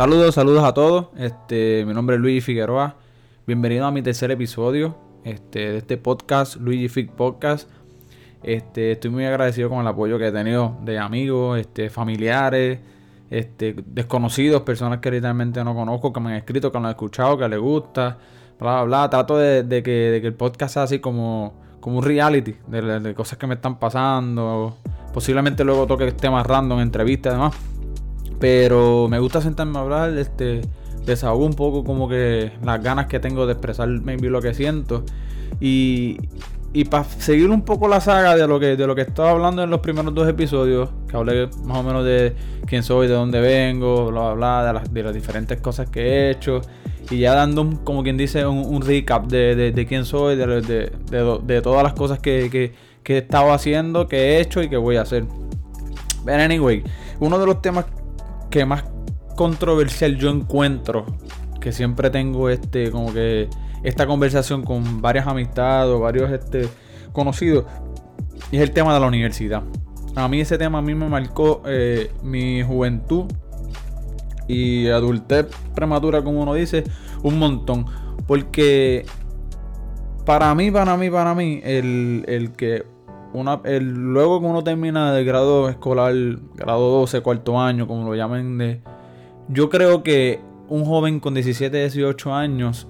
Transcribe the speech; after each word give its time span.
Saludos, 0.00 0.34
saludos 0.34 0.64
a 0.64 0.72
todos. 0.72 1.08
Este, 1.18 1.84
mi 1.84 1.92
nombre 1.92 2.16
es 2.16 2.22
Luigi 2.22 2.40
Figueroa. 2.40 2.96
Bienvenido 3.46 3.84
a 3.84 3.90
mi 3.90 4.00
tercer 4.00 4.30
episodio 4.30 4.96
este, 5.24 5.72
de 5.72 5.76
este 5.76 5.98
podcast, 5.98 6.56
Luigi 6.56 6.88
Fig 6.88 7.10
Podcast. 7.10 7.68
Este, 8.42 8.92
estoy 8.92 9.10
muy 9.10 9.26
agradecido 9.26 9.68
con 9.68 9.80
el 9.80 9.86
apoyo 9.86 10.18
que 10.18 10.28
he 10.28 10.32
tenido 10.32 10.78
de 10.84 10.98
amigos, 10.98 11.58
este, 11.58 11.90
familiares, 11.90 12.78
este, 13.28 13.76
desconocidos, 13.84 14.62
personas 14.62 15.00
que 15.00 15.10
literalmente 15.10 15.62
no 15.62 15.74
conozco, 15.74 16.14
que 16.14 16.20
me 16.20 16.30
han 16.30 16.36
escrito, 16.36 16.72
que 16.72 16.78
me 16.78 16.86
han 16.86 16.92
escuchado, 16.92 17.36
que 17.36 17.46
les 17.46 17.58
gusta, 17.58 18.16
bla, 18.60 18.82
bla, 18.82 18.84
bla. 18.84 19.10
Trato 19.10 19.36
de, 19.36 19.82
que, 19.82 20.16
el 20.16 20.34
podcast 20.34 20.74
sea 20.74 20.82
así 20.84 20.98
como, 20.98 21.54
un 21.82 22.02
reality 22.02 22.56
de, 22.66 23.00
de, 23.00 23.14
cosas 23.14 23.38
que 23.38 23.46
me 23.46 23.54
están 23.54 23.78
pasando. 23.78 24.76
Posiblemente 25.12 25.64
luego 25.64 25.86
toque 25.86 26.12
temas 26.12 26.46
random, 26.46 26.80
entrevistas 26.80 27.32
y 27.32 27.36
demás. 27.36 27.54
Pero 28.38 29.08
me 29.08 29.18
gusta 29.18 29.40
sentarme 29.40 29.78
a 29.78 29.82
hablar, 29.82 30.16
este, 30.16 30.62
desahogo 31.04 31.44
un 31.44 31.54
poco 31.54 31.84
como 31.84 32.08
que 32.08 32.52
las 32.62 32.82
ganas 32.82 33.06
que 33.06 33.20
tengo 33.20 33.46
de 33.46 33.52
expresar 33.52 33.88
maybe 33.88 34.30
lo 34.30 34.40
que 34.40 34.54
siento. 34.54 35.04
Y, 35.60 36.18
y 36.72 36.84
para 36.84 37.04
seguir 37.04 37.50
un 37.50 37.62
poco 37.62 37.88
la 37.88 38.00
saga 38.00 38.36
de 38.36 38.46
lo 38.46 38.60
que 38.60 38.76
de 38.76 38.86
lo 38.86 38.94
que 38.94 39.02
estaba 39.02 39.30
hablando 39.30 39.62
en 39.62 39.70
los 39.70 39.80
primeros 39.80 40.14
dos 40.14 40.28
episodios, 40.28 40.88
que 41.08 41.16
hablé 41.16 41.48
más 41.64 41.78
o 41.78 41.82
menos 41.82 42.04
de 42.04 42.34
quién 42.66 42.82
soy, 42.82 43.08
de 43.08 43.14
dónde 43.14 43.40
vengo, 43.40 44.10
bla, 44.10 44.32
bla, 44.32 44.34
bla, 44.34 44.64
de 44.64 44.72
las, 44.72 44.94
de 44.94 45.02
las 45.02 45.14
diferentes 45.14 45.60
cosas 45.60 45.90
que 45.90 46.00
he 46.00 46.30
hecho. 46.30 46.60
Y 47.10 47.18
ya 47.18 47.34
dando, 47.34 47.68
como 47.84 48.02
quien 48.02 48.16
dice, 48.16 48.46
un, 48.46 48.82
recap 48.82 49.26
de, 49.26 49.72
de, 49.72 49.86
quién 49.86 50.04
soy, 50.04 50.36
de, 50.36 50.46
de, 50.46 51.60
todas 51.60 51.82
las 51.82 51.94
cosas 51.94 52.20
que, 52.20 52.48
que, 52.50 52.72
que 53.02 53.14
he 53.14 53.18
estado 53.18 53.52
haciendo, 53.52 54.06
que 54.06 54.16
he 54.16 54.40
hecho 54.40 54.62
y 54.62 54.68
que 54.68 54.76
voy 54.76 54.96
a 54.96 55.02
hacer. 55.02 55.24
But 56.22 56.34
anyway, 56.34 56.84
uno 57.18 57.38
de 57.38 57.46
los 57.46 57.60
temas 57.62 57.86
que 58.50 58.64
más 58.64 58.84
controversial 59.36 60.16
yo 60.16 60.30
encuentro, 60.30 61.06
que 61.60 61.72
siempre 61.72 62.10
tengo 62.10 62.48
este, 62.48 62.90
como 62.90 63.12
que 63.12 63.48
esta 63.82 64.06
conversación 64.06 64.62
con 64.62 65.00
varias 65.00 65.26
amistades 65.26 65.92
o 65.92 66.00
varios 66.00 66.30
este, 66.30 66.68
conocidos, 67.12 67.64
es 68.52 68.60
el 68.60 68.70
tema 68.72 68.94
de 68.94 69.00
la 69.00 69.06
universidad. 69.06 69.62
A 70.14 70.28
mí 70.28 70.40
ese 70.40 70.58
tema 70.58 70.78
a 70.78 70.82
mí 70.82 70.94
me 70.94 71.08
marcó 71.08 71.62
eh, 71.66 72.10
mi 72.22 72.62
juventud 72.62 73.26
y 74.48 74.88
adultez 74.88 75.46
prematura, 75.74 76.22
como 76.22 76.42
uno 76.42 76.54
dice, 76.54 76.84
un 77.22 77.38
montón. 77.38 77.86
Porque 78.26 79.04
para 80.24 80.54
mí, 80.54 80.70
para 80.70 80.96
mí, 80.96 81.10
para 81.10 81.34
mí, 81.34 81.60
el, 81.64 82.24
el 82.28 82.52
que 82.52 82.84
una, 83.32 83.60
el, 83.64 83.88
luego 83.88 84.40
que 84.40 84.46
uno 84.46 84.64
termina 84.64 85.12
de 85.12 85.24
grado 85.24 85.68
escolar, 85.68 86.14
grado 86.54 86.90
12, 87.00 87.20
cuarto 87.20 87.60
año, 87.60 87.86
como 87.86 88.08
lo 88.08 88.14
llamen, 88.14 88.58
de, 88.58 88.80
yo 89.48 89.70
creo 89.70 90.02
que 90.02 90.40
un 90.68 90.84
joven 90.84 91.20
con 91.20 91.34
17, 91.34 91.76
18 91.76 92.34
años, 92.34 92.86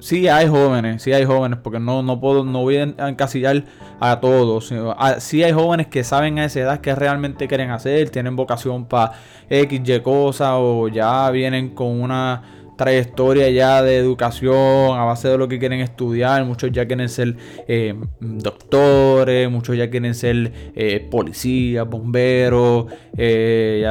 sí 0.00 0.28
hay 0.28 0.48
jóvenes, 0.48 1.02
sí 1.02 1.12
hay 1.12 1.24
jóvenes, 1.24 1.58
porque 1.62 1.78
no, 1.78 2.02
no 2.02 2.20
puedo, 2.20 2.44
no 2.44 2.62
voy 2.62 2.76
a 2.76 3.08
encasillar 3.08 3.64
a 4.00 4.20
todos. 4.20 4.72
Sí 5.18 5.42
hay 5.42 5.52
jóvenes 5.52 5.86
que 5.86 6.02
saben 6.02 6.38
a 6.38 6.46
esa 6.46 6.60
edad 6.60 6.80
que 6.80 6.94
realmente 6.94 7.46
quieren 7.46 7.70
hacer, 7.70 8.10
tienen 8.10 8.34
vocación 8.34 8.86
para 8.86 9.12
X, 9.48 9.80
Y 9.84 10.00
cosas, 10.00 10.52
o 10.54 10.88
ya 10.88 11.30
vienen 11.30 11.70
con 11.70 12.00
una 12.00 12.42
trayectoria 12.80 13.50
ya 13.50 13.82
de 13.82 13.98
educación 13.98 14.98
a 14.98 15.04
base 15.04 15.28
de 15.28 15.36
lo 15.36 15.48
que 15.48 15.58
quieren 15.58 15.80
estudiar. 15.80 16.42
Muchos 16.46 16.72
ya 16.72 16.86
quieren 16.86 17.10
ser 17.10 17.36
eh, 17.68 17.94
doctores, 18.20 19.50
muchos 19.50 19.76
ya 19.76 19.90
quieren 19.90 20.14
ser 20.14 20.50
eh, 20.74 21.06
policías, 21.10 21.86
bomberos, 21.86 22.86
eh, 23.18 23.86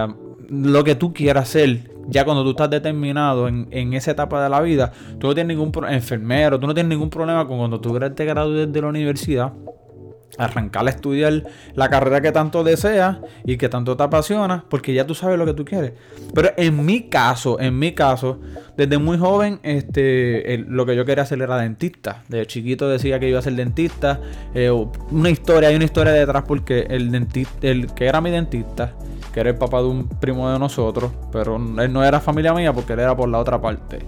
lo 0.50 0.84
que 0.84 0.96
tú 0.96 1.14
quieras 1.14 1.50
ser. 1.50 1.99
Ya 2.10 2.26
cuando 2.26 2.44
tú 2.44 2.52
estás 2.52 2.70
determinado 2.70 3.48
en, 3.48 3.94
esa 3.94 4.12
etapa 4.12 4.44
de 4.44 4.50
la 4.50 4.62
vida, 4.62 4.92
tú 5.20 5.28
no 5.28 5.36
tienes 5.36 5.56
ningún 5.56 5.72
enfermero, 5.88 6.60
tú 6.60 6.68
no 6.68 6.74
tienes 6.74 6.90
ningún 6.90 7.10
problema 7.10 7.48
con 7.48 7.58
cuando 7.58 7.80
tú 7.80 7.98
te 8.00 8.26
gradúes 8.26 8.72
de 8.72 8.82
la 8.82 8.88
universidad 8.88 9.54
arrancar 10.38 10.88
a 10.88 10.90
estudiar 10.90 11.44
la 11.76 11.90
carrera 11.90 12.22
que 12.22 12.32
tanto 12.32 12.64
deseas 12.64 13.18
y 13.44 13.58
que 13.58 13.68
tanto 13.68 13.98
te 13.98 14.04
apasiona, 14.04 14.64
porque 14.70 14.94
ya 14.94 15.06
tú 15.06 15.14
sabes 15.14 15.38
lo 15.38 15.46
que 15.46 15.54
tú 15.54 15.66
quieres. 15.66 15.94
Pero 16.34 16.52
en 16.56 16.86
mi 16.86 17.10
caso, 17.10 17.60
en 17.60 17.78
mi 17.78 17.92
caso, 17.94 18.40
desde 18.78 18.98
muy 18.98 19.18
joven, 19.18 19.60
este, 19.64 20.64
lo 20.68 20.86
que 20.86 20.96
yo 20.96 21.06
quería 21.06 21.24
hacer 21.24 21.42
era 21.42 21.58
dentista. 21.58 22.24
De 22.30 22.46
chiquito 22.46 22.88
decía 22.88 23.20
que 23.20 23.30
iba 23.30 23.40
a 23.40 23.42
ser 23.42 23.54
dentista. 23.54 24.22
Eh, 24.54 24.72
una 24.72 25.30
historia, 25.30 25.70
hay 25.70 25.76
una 25.76 25.86
historia 25.86 26.14
detrás 26.14 26.44
porque 26.48 26.88
el 26.90 27.12
dentista, 27.12 27.68
el 27.68 27.94
que 27.94 28.06
era 28.06 28.22
mi 28.22 28.32
dentista, 28.32 28.94
que 29.34 29.40
era 29.40 29.50
el 29.50 29.58
papá 29.58 29.80
de 29.80 29.88
un 29.88 30.08
primo 30.08 30.50
de 30.50 30.60
nosotros, 30.60 31.12
pero 31.32 31.58
él 31.58 31.94
no 31.94 32.04
era 32.04 32.20
familia 32.20 32.54
mía 32.54 32.74
porque 32.74 32.94
él 32.94 33.00
era 33.00 33.16
por 33.16 33.30
la 33.30 33.40
otra 33.40 33.62
parte. 33.62 34.00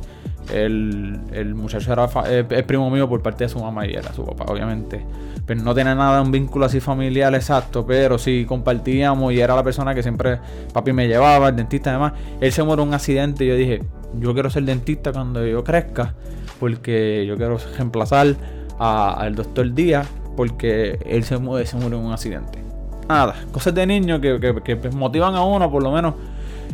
El, 0.51 1.53
muchacho 1.55 1.93
era 1.93 2.09
el, 2.29 2.65
primo 2.65 2.89
mío 2.89 3.07
por 3.07 3.21
parte 3.21 3.45
de 3.45 3.49
su 3.49 3.59
mamá 3.59 3.85
y 3.85 3.93
era 3.93 4.11
su 4.13 4.25
papá, 4.25 4.45
obviamente. 4.51 5.05
Pero 5.45 5.61
no 5.61 5.73
tenía 5.73 5.95
nada, 5.95 6.21
un 6.21 6.31
vínculo 6.31 6.65
así 6.65 6.79
familiar 6.79 7.33
exacto, 7.35 7.85
pero 7.85 8.17
sí 8.17 8.45
compartíamos 8.45 9.31
y 9.33 9.39
era 9.39 9.55
la 9.55 9.63
persona 9.63 9.95
que 9.95 10.01
siempre 10.01 10.39
papi 10.73 10.93
me 10.93 11.07
llevaba, 11.07 11.49
el 11.49 11.55
dentista 11.55 11.91
además. 11.91 12.13
Él 12.39 12.51
se 12.51 12.63
murió 12.63 12.83
en 12.83 12.89
un 12.89 12.95
accidente 12.95 13.45
y 13.45 13.47
yo 13.47 13.55
dije, 13.55 13.83
yo 14.19 14.33
quiero 14.33 14.49
ser 14.49 14.63
dentista 14.63 15.13
cuando 15.13 15.45
yo 15.45 15.63
crezca, 15.63 16.15
porque 16.59 17.25
yo 17.25 17.37
quiero 17.37 17.57
reemplazar 17.77 18.35
al 18.79 19.35
doctor 19.35 19.73
Díaz, 19.73 20.07
porque 20.35 20.99
él 21.05 21.23
se, 21.23 21.37
murió, 21.37 21.65
se 21.65 21.77
murió 21.77 21.99
en 21.99 22.05
un 22.05 22.13
accidente. 22.13 22.60
Nada, 23.07 23.35
cosas 23.51 23.73
de 23.73 23.85
niño 23.85 24.21
que, 24.21 24.61
que 24.63 24.89
motivan 24.91 25.35
a 25.35 25.43
uno 25.43 25.69
por 25.69 25.83
lo 25.83 25.91
menos 25.91 26.13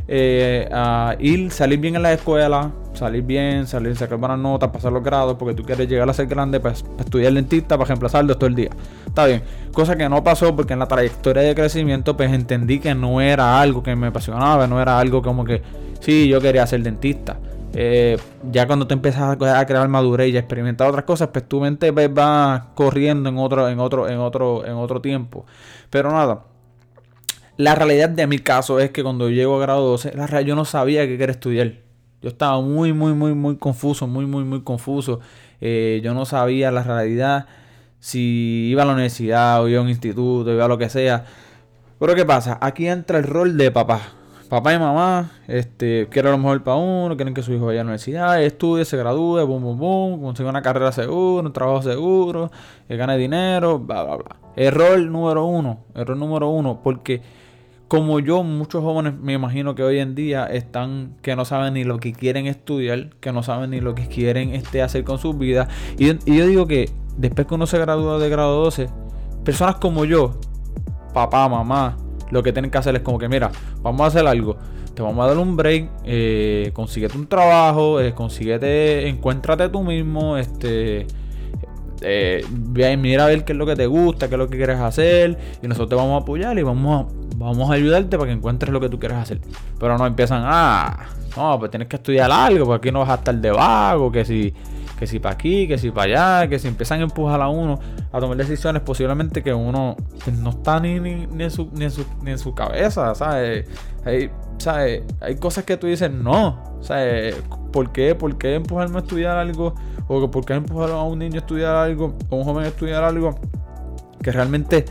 eh, 0.09 0.69
a 0.71 1.15
ir, 1.19 1.51
salir 1.51 1.79
bien 1.79 1.97
en 1.97 2.03
la 2.03 2.13
escuela, 2.13 2.71
salir 2.93 3.23
bien, 3.23 3.67
salir, 3.67 3.95
sacar 3.97 4.17
buenas 4.17 4.39
notas, 4.39 4.69
pasar 4.69 4.93
los 4.93 5.03
grados, 5.03 5.35
porque 5.37 5.53
tú 5.53 5.63
quieres 5.63 5.89
llegar 5.89 6.09
a 6.09 6.13
ser 6.13 6.27
grande 6.27 6.61
para, 6.61 6.75
estudiar 6.75 7.33
dentista, 7.33 7.77
para 7.77 7.89
reemplazarlo 7.89 8.35
todo 8.37 8.47
el 8.47 8.55
día. 8.55 8.69
Está 9.05 9.25
bien. 9.25 9.43
Cosa 9.73 9.97
que 9.97 10.07
no 10.07 10.23
pasó 10.23 10.55
porque 10.55 10.73
en 10.73 10.79
la 10.79 10.87
trayectoria 10.87 11.43
de 11.43 11.53
crecimiento, 11.53 12.15
pues 12.15 12.31
entendí 12.31 12.79
que 12.79 12.95
no 12.95 13.19
era 13.19 13.59
algo 13.59 13.83
que 13.83 13.95
me 13.97 14.07
apasionaba, 14.07 14.65
no 14.65 14.81
era 14.81 14.97
algo 14.97 15.21
como 15.21 15.43
que, 15.43 15.61
sí, 15.99 16.29
yo 16.29 16.39
quería 16.39 16.65
ser 16.65 16.81
dentista. 16.83 17.37
Eh, 17.79 18.17
ya 18.51 18.65
cuando 18.65 18.87
te 18.87 18.95
empiezas 18.95 19.21
a, 19.21 19.37
crear 19.67 19.87
madurez 19.87 20.33
y 20.33 20.35
a 20.35 20.39
experimentar 20.39 20.89
otras 20.89 21.05
cosas, 21.05 21.29
pues 21.31 21.47
tu 21.47 21.61
mente 21.61 21.91
va 21.91 22.71
corriendo 22.73 23.29
en 23.29 23.37
otro, 23.37 23.69
en 23.69 23.79
otro, 23.79 24.09
en 24.09 24.17
otro, 24.17 24.65
en 24.65 24.73
otro 24.73 24.99
tiempo. 24.99 25.45
Pero 25.91 26.09
nada, 26.09 26.45
la 27.55 27.75
realidad 27.75 28.09
de 28.09 28.25
mi 28.25 28.39
caso 28.39 28.79
es 28.79 28.89
que 28.89 29.03
cuando 29.03 29.29
llego 29.29 29.57
a 29.57 29.61
grado 29.61 29.87
12, 29.89 30.13
la 30.15 30.41
yo 30.41 30.55
no 30.55 30.65
sabía 30.65 31.05
qué 31.05 31.19
quería 31.19 31.33
estudiar. 31.33 31.73
Yo 32.23 32.29
estaba 32.29 32.59
muy, 32.61 32.93
muy, 32.93 33.13
muy, 33.13 33.35
muy 33.35 33.57
confuso, 33.57 34.07
muy, 34.07 34.25
muy, 34.25 34.43
muy 34.43 34.63
confuso. 34.63 35.19
Eh, 35.61 36.01
yo 36.03 36.15
no 36.15 36.25
sabía 36.25 36.71
la 36.71 36.81
realidad 36.81 37.45
si 37.99 38.69
iba 38.71 38.81
a 38.81 38.85
la 38.87 38.93
universidad 38.93 39.61
o 39.61 39.67
iba 39.67 39.79
a 39.79 39.83
un 39.83 39.89
instituto, 39.89 40.51
iba 40.51 40.65
a 40.65 40.67
lo 40.67 40.79
que 40.79 40.89
sea. 40.89 41.25
Pero 41.99 42.15
¿qué 42.15 42.25
pasa? 42.25 42.57
Aquí 42.59 42.87
entra 42.87 43.19
el 43.19 43.25
rol 43.25 43.55
de 43.55 43.69
papá. 43.69 44.16
Papá 44.49 44.73
y 44.73 44.79
mamá 44.79 45.31
este, 45.47 46.07
quieren 46.09 46.31
lo 46.31 46.37
mejor 46.37 46.63
para 46.63 46.77
uno, 46.77 47.17
quieren 47.17 47.33
que 47.33 47.43
su 47.43 47.51
hijo 47.53 47.65
vaya 47.65 47.81
a 47.81 47.83
la 47.83 47.89
universidad, 47.89 48.41
estudie, 48.41 48.85
se 48.85 48.95
gradúe, 48.95 49.45
boom, 49.45 49.61
boom, 49.61 49.77
boom, 49.77 50.21
consiga 50.21 50.49
una 50.49 50.61
carrera 50.61 50.93
segura, 50.93 51.45
un 51.45 51.51
trabajo 51.51 51.81
seguro, 51.81 52.49
que 52.87 52.95
gane 52.95 53.17
dinero, 53.17 53.77
bla, 53.77 54.03
bla, 54.03 54.15
bla. 54.15 54.35
Error 54.55 54.99
número 54.99 55.45
uno, 55.45 55.79
error 55.95 56.15
número 56.15 56.47
uno, 56.49 56.79
porque 56.81 57.21
como 57.89 58.19
yo, 58.19 58.43
muchos 58.43 58.83
jóvenes 58.83 59.13
me 59.19 59.33
imagino 59.33 59.75
que 59.75 59.83
hoy 59.83 59.99
en 59.99 60.15
día 60.15 60.45
están 60.45 61.15
que 61.21 61.35
no 61.35 61.43
saben 61.43 61.73
ni 61.73 61.83
lo 61.83 61.99
que 61.99 62.13
quieren 62.13 62.47
estudiar, 62.47 63.09
que 63.19 63.33
no 63.33 63.43
saben 63.43 63.71
ni 63.71 63.81
lo 63.81 63.95
que 63.95 64.07
quieren 64.07 64.53
este, 64.53 64.81
hacer 64.81 65.03
con 65.03 65.19
sus 65.19 65.37
vidas. 65.37 65.67
Y, 65.97 66.07
yo 66.07 66.47
digo 66.47 66.67
que 66.67 66.89
después 67.17 67.47
que 67.47 67.55
uno 67.55 67.65
se 67.65 67.79
gradúa 67.79 68.17
de 68.17 68.29
grado 68.29 68.63
12, 68.63 68.89
personas 69.43 69.75
como 69.75 70.05
yo, 70.05 70.39
papá, 71.13 71.47
mamá, 71.49 71.97
lo 72.31 72.43
que 72.43 72.53
tienen 72.53 72.71
que 72.71 72.77
hacer 72.77 72.95
es 72.95 73.01
como 73.01 73.17
que, 73.17 73.27
mira, 73.29 73.51
vamos 73.81 74.01
a 74.01 74.05
hacer 74.07 74.27
algo. 74.27 74.57
Te 74.93 75.01
vamos 75.01 75.23
a 75.23 75.27
dar 75.27 75.37
un 75.37 75.55
break, 75.55 75.89
eh, 76.05 76.71
consíguete 76.73 77.17
un 77.17 77.27
trabajo, 77.27 78.01
eh, 78.01 78.13
consíguete, 78.13 79.07
encuéntrate 79.07 79.69
tú 79.69 79.83
mismo, 79.83 80.37
este 80.37 81.05
eh, 82.01 82.45
mira 82.51 83.25
a 83.25 83.27
ver 83.27 83.43
qué 83.43 83.53
es 83.53 83.57
lo 83.57 83.65
que 83.65 83.75
te 83.75 83.85
gusta, 83.85 84.27
qué 84.27 84.35
es 84.35 84.39
lo 84.39 84.49
que 84.49 84.57
quieres 84.57 84.79
hacer, 84.79 85.37
y 85.61 85.67
nosotros 85.67 85.89
te 85.89 85.95
vamos 85.95 86.19
a 86.19 86.23
apoyar 86.23 86.57
y 86.57 86.63
vamos 86.63 87.05
a, 87.05 87.13
vamos 87.37 87.69
a 87.69 87.73
ayudarte 87.73 88.17
para 88.17 88.29
que 88.29 88.35
encuentres 88.35 88.71
lo 88.71 88.79
que 88.79 88.89
tú 88.89 88.99
quieres 88.99 89.17
hacer. 89.17 89.39
Pero 89.79 89.97
no 89.97 90.05
empiezan, 90.05 90.43
ah, 90.45 91.07
no, 91.35 91.59
pues 91.59 91.71
tienes 91.71 91.87
que 91.87 91.95
estudiar 91.95 92.31
algo, 92.31 92.65
porque 92.65 92.87
aquí 92.87 92.93
no 92.93 92.99
vas 92.99 93.09
a 93.09 93.15
estar 93.15 93.35
de 93.35 93.51
vago, 93.51 94.11
que 94.11 94.25
si, 94.25 94.53
que 94.97 95.07
si 95.07 95.19
para 95.19 95.35
aquí, 95.35 95.67
que 95.67 95.77
si 95.77 95.91
para 95.91 96.39
allá, 96.39 96.49
que 96.49 96.59
si 96.59 96.67
empiezan 96.67 97.01
a 97.01 97.03
empujar 97.03 97.41
a 97.41 97.49
uno 97.49 97.79
a 98.11 98.19
tomar 98.19 98.35
decisiones 98.37 98.81
posiblemente 98.81 99.43
que 99.43 99.53
uno 99.53 99.95
no 100.41 100.49
está 100.49 100.79
ni, 100.79 100.95
en, 100.95 101.51
su, 101.51 101.69
ni, 101.73 101.85
en, 101.85 102.39
su, 102.39 102.53
cabeza, 102.55 103.13
¿sabes? 103.13 103.67
Hay, 104.03 104.31
¿sabes? 104.57 105.03
Hay 105.21 105.35
cosas 105.35 105.65
que 105.65 105.77
tú 105.77 105.87
dices, 105.87 106.11
no, 106.11 106.77
¿sabes? 106.81 107.35
¿Por 107.71 107.91
qué? 107.91 108.15
¿Por 108.15 108.37
qué 108.37 108.55
empujarme 108.55 108.97
a 108.97 109.01
estudiar 109.01 109.37
algo? 109.37 109.75
¿O 110.07 110.31
por 110.31 110.45
qué 110.45 110.53
empujar 110.53 110.89
a 110.91 111.01
un 111.03 111.19
niño 111.19 111.35
a 111.35 111.39
estudiar 111.39 111.75
algo? 111.75 112.15
¿O 112.29 112.37
un 112.37 112.43
joven 112.43 112.65
a 112.65 112.69
estudiar 112.69 113.03
algo? 113.03 113.39
Que 114.21 114.31
realmente 114.31 114.85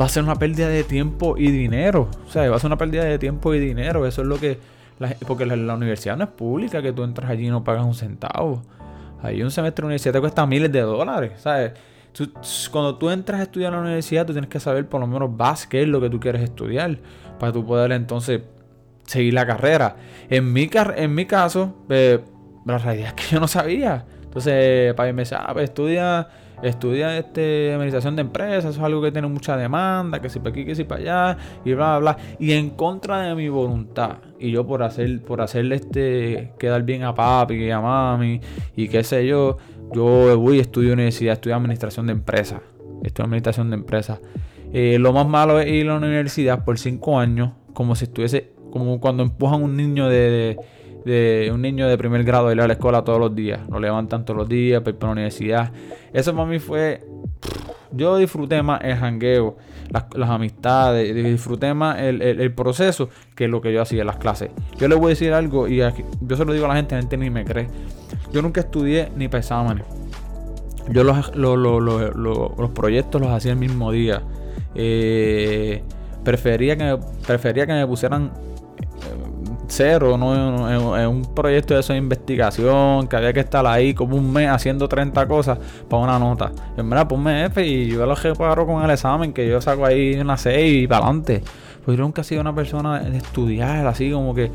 va 0.00 0.06
a 0.06 0.08
ser 0.08 0.22
una 0.22 0.36
pérdida 0.36 0.68
de 0.68 0.84
tiempo 0.84 1.36
y 1.38 1.50
dinero. 1.50 2.08
O 2.26 2.30
sea, 2.30 2.48
va 2.50 2.56
a 2.56 2.58
ser 2.58 2.68
una 2.68 2.76
pérdida 2.76 3.04
de 3.04 3.18
tiempo 3.18 3.54
y 3.54 3.60
dinero. 3.60 4.06
Eso 4.06 4.22
es 4.22 4.28
lo 4.28 4.38
que... 4.38 4.58
porque 5.26 5.46
la, 5.46 5.74
universidad 5.74 6.16
no 6.16 6.24
es 6.24 6.30
pública, 6.30 6.82
que 6.82 6.92
tú 6.92 7.04
entras 7.04 7.30
allí 7.30 7.46
y 7.46 7.50
no 7.50 7.64
pagas 7.64 7.84
un 7.84 7.94
centavo. 7.94 8.62
Ahí 9.22 9.42
un 9.42 9.50
semestre 9.50 9.82
de 9.82 9.86
universidad 9.86 10.12
te 10.12 10.20
cuesta 10.20 10.46
miles 10.46 10.70
de 10.70 10.80
dólares, 10.80 11.32
¿sabes? 11.36 11.72
cuando 12.70 12.96
tú 12.96 13.10
entras 13.10 13.40
a 13.40 13.42
estudiar 13.42 13.72
en 13.72 13.78
la 13.78 13.84
universidad, 13.84 14.24
tú 14.24 14.32
tienes 14.32 14.48
que 14.48 14.58
saber 14.58 14.88
por 14.88 15.00
lo 15.00 15.06
menos 15.06 15.36
vas 15.36 15.66
qué 15.66 15.82
es 15.82 15.88
lo 15.88 16.00
que 16.00 16.08
tú 16.08 16.18
quieres 16.18 16.42
estudiar. 16.42 16.98
Para 17.38 17.52
tú 17.52 17.66
poder 17.66 17.92
entonces 17.92 18.40
seguir 19.04 19.34
la 19.34 19.46
carrera. 19.46 19.96
En 20.30 20.52
mi, 20.52 20.70
en 20.72 21.14
mi 21.14 21.26
caso, 21.26 21.84
eh, 21.90 22.20
la 22.64 22.78
realidad 22.78 23.08
es 23.08 23.12
que 23.14 23.34
yo 23.34 23.40
no 23.40 23.48
sabía. 23.48 24.06
Entonces, 24.22 24.94
para 24.94 25.08
mí 25.08 25.12
me 25.12 25.22
decía, 25.22 25.44
ah, 25.46 25.52
pues 25.52 25.64
estudia 25.64 26.28
estudia 26.62 27.16
este, 27.18 27.72
administración 27.72 28.16
de 28.16 28.22
empresas, 28.22 28.64
eso 28.64 28.80
es 28.80 28.84
algo 28.84 29.02
que 29.02 29.12
tiene 29.12 29.28
mucha 29.28 29.56
demanda, 29.56 30.20
que 30.20 30.28
si 30.28 30.38
para 30.38 30.50
aquí, 30.50 30.64
que 30.64 30.74
si 30.74 30.84
para 30.84 31.00
allá, 31.00 31.38
y 31.64 31.74
bla, 31.74 31.98
bla, 31.98 32.14
bla. 32.14 32.36
Y 32.38 32.52
en 32.52 32.70
contra 32.70 33.22
de 33.22 33.34
mi 33.34 33.48
voluntad, 33.48 34.18
y 34.38 34.50
yo 34.50 34.66
por 34.66 34.82
hacer, 34.82 35.22
por 35.22 35.40
hacerle 35.40 35.76
este, 35.76 36.52
quedar 36.58 36.82
bien 36.82 37.02
a 37.04 37.14
papi 37.14 37.54
y 37.54 37.70
a 37.70 37.80
mami, 37.80 38.40
y 38.74 38.88
qué 38.88 39.04
sé 39.04 39.26
yo, 39.26 39.58
yo 39.92 40.38
voy 40.38 40.60
estudio 40.60 40.92
universidad, 40.92 41.34
estudio 41.34 41.56
administración 41.56 42.06
de 42.06 42.12
empresas, 42.12 42.60
estudio 43.02 43.26
administración 43.26 43.70
de 43.70 43.76
empresas. 43.76 44.20
Eh, 44.72 44.98
lo 44.98 45.12
más 45.12 45.26
malo 45.28 45.60
es 45.60 45.70
ir 45.70 45.88
a 45.88 45.92
la 45.92 46.06
universidad 46.06 46.64
por 46.64 46.78
cinco 46.78 47.18
años, 47.18 47.52
como 47.72 47.94
si 47.94 48.04
estuviese, 48.04 48.50
como 48.70 49.00
cuando 49.00 49.22
empujan 49.22 49.62
un 49.62 49.76
niño 49.76 50.08
de 50.08 50.56
un 51.06 51.62
niño 51.62 51.88
de 51.88 51.96
primer 51.96 52.24
grado 52.24 52.50
ir 52.52 52.60
a 52.60 52.66
la 52.66 52.72
escuela 52.72 53.04
todos 53.04 53.20
los 53.20 53.34
días. 53.34 53.60
Lo 53.70 53.78
levantan 53.78 54.24
todos 54.24 54.38
los 54.38 54.48
días 54.48 54.80
para 54.80 54.90
ir 54.90 54.96
para 54.96 55.08
la 55.08 55.12
universidad. 55.12 55.72
Eso 56.12 56.34
para 56.34 56.46
mí 56.46 56.58
fue. 56.58 57.04
Yo 57.92 58.16
disfruté 58.16 58.62
más 58.62 58.80
el 58.82 58.96
jangueo, 58.96 59.56
las, 59.90 60.28
amistades, 60.28 61.14
disfruté 61.14 61.72
más 61.72 61.98
el, 62.00 62.52
proceso 62.52 63.08
que 63.34 63.46
lo 63.46 63.60
que 63.60 63.72
yo 63.72 63.80
hacía 63.80 64.00
en 64.00 64.08
las 64.08 64.16
clases. 64.16 64.50
Yo 64.78 64.88
le 64.88 64.96
voy 64.96 65.06
a 65.06 65.08
decir 65.10 65.32
algo 65.32 65.68
y 65.68 65.76
yo 65.76 66.36
se 66.36 66.44
lo 66.44 66.52
digo 66.52 66.66
a 66.66 66.68
la 66.68 66.74
gente, 66.74 66.96
la 66.96 67.02
gente 67.02 67.16
ni 67.16 67.30
me 67.30 67.44
cree. 67.44 67.68
Yo 68.32 68.42
nunca 68.42 68.60
estudié 68.60 69.10
ni 69.16 69.28
para 69.28 69.38
exámenes. 69.38 69.86
Yo 70.90 71.04
los, 71.04 71.34
los, 71.34 72.70
proyectos 72.74 73.20
los 73.20 73.30
hacía 73.30 73.52
el 73.52 73.58
mismo 73.58 73.92
día. 73.92 74.22
Eh, 74.74 75.82
prefería, 76.24 76.76
que, 76.76 76.98
prefería 77.26 77.66
que 77.66 77.72
me 77.72 77.86
pusieran 77.86 78.32
cero, 79.68 80.16
¿no? 80.16 80.96
Es 80.98 81.06
un 81.06 81.22
proyecto 81.34 81.74
de 81.74 81.80
esa 81.80 81.96
investigación, 81.96 83.08
que 83.08 83.16
había 83.16 83.32
que 83.32 83.40
estar 83.40 83.66
ahí 83.66 83.94
como 83.94 84.16
un 84.16 84.32
mes 84.32 84.48
haciendo 84.48 84.88
30 84.88 85.26
cosas 85.26 85.58
para 85.88 86.02
una 86.02 86.18
nota. 86.18 86.52
en 86.76 86.88
verdad, 86.88 87.08
ponme 87.08 87.46
F 87.46 87.66
y 87.66 87.88
yo 87.88 88.06
lo 88.06 88.14
reparo 88.14 88.66
con 88.66 88.82
el 88.82 88.90
examen, 88.90 89.32
que 89.32 89.48
yo 89.48 89.60
saco 89.60 89.84
ahí 89.84 90.14
una 90.14 90.36
6 90.36 90.84
y 90.84 90.86
para 90.86 91.04
adelante. 91.04 91.42
Pues 91.84 91.96
yo 91.96 92.02
nunca 92.02 92.22
he 92.22 92.24
sido 92.24 92.40
una 92.40 92.54
persona 92.54 92.98
de 93.00 93.18
estudiar, 93.18 93.86
así 93.86 94.10
como 94.10 94.34
que 94.34 94.50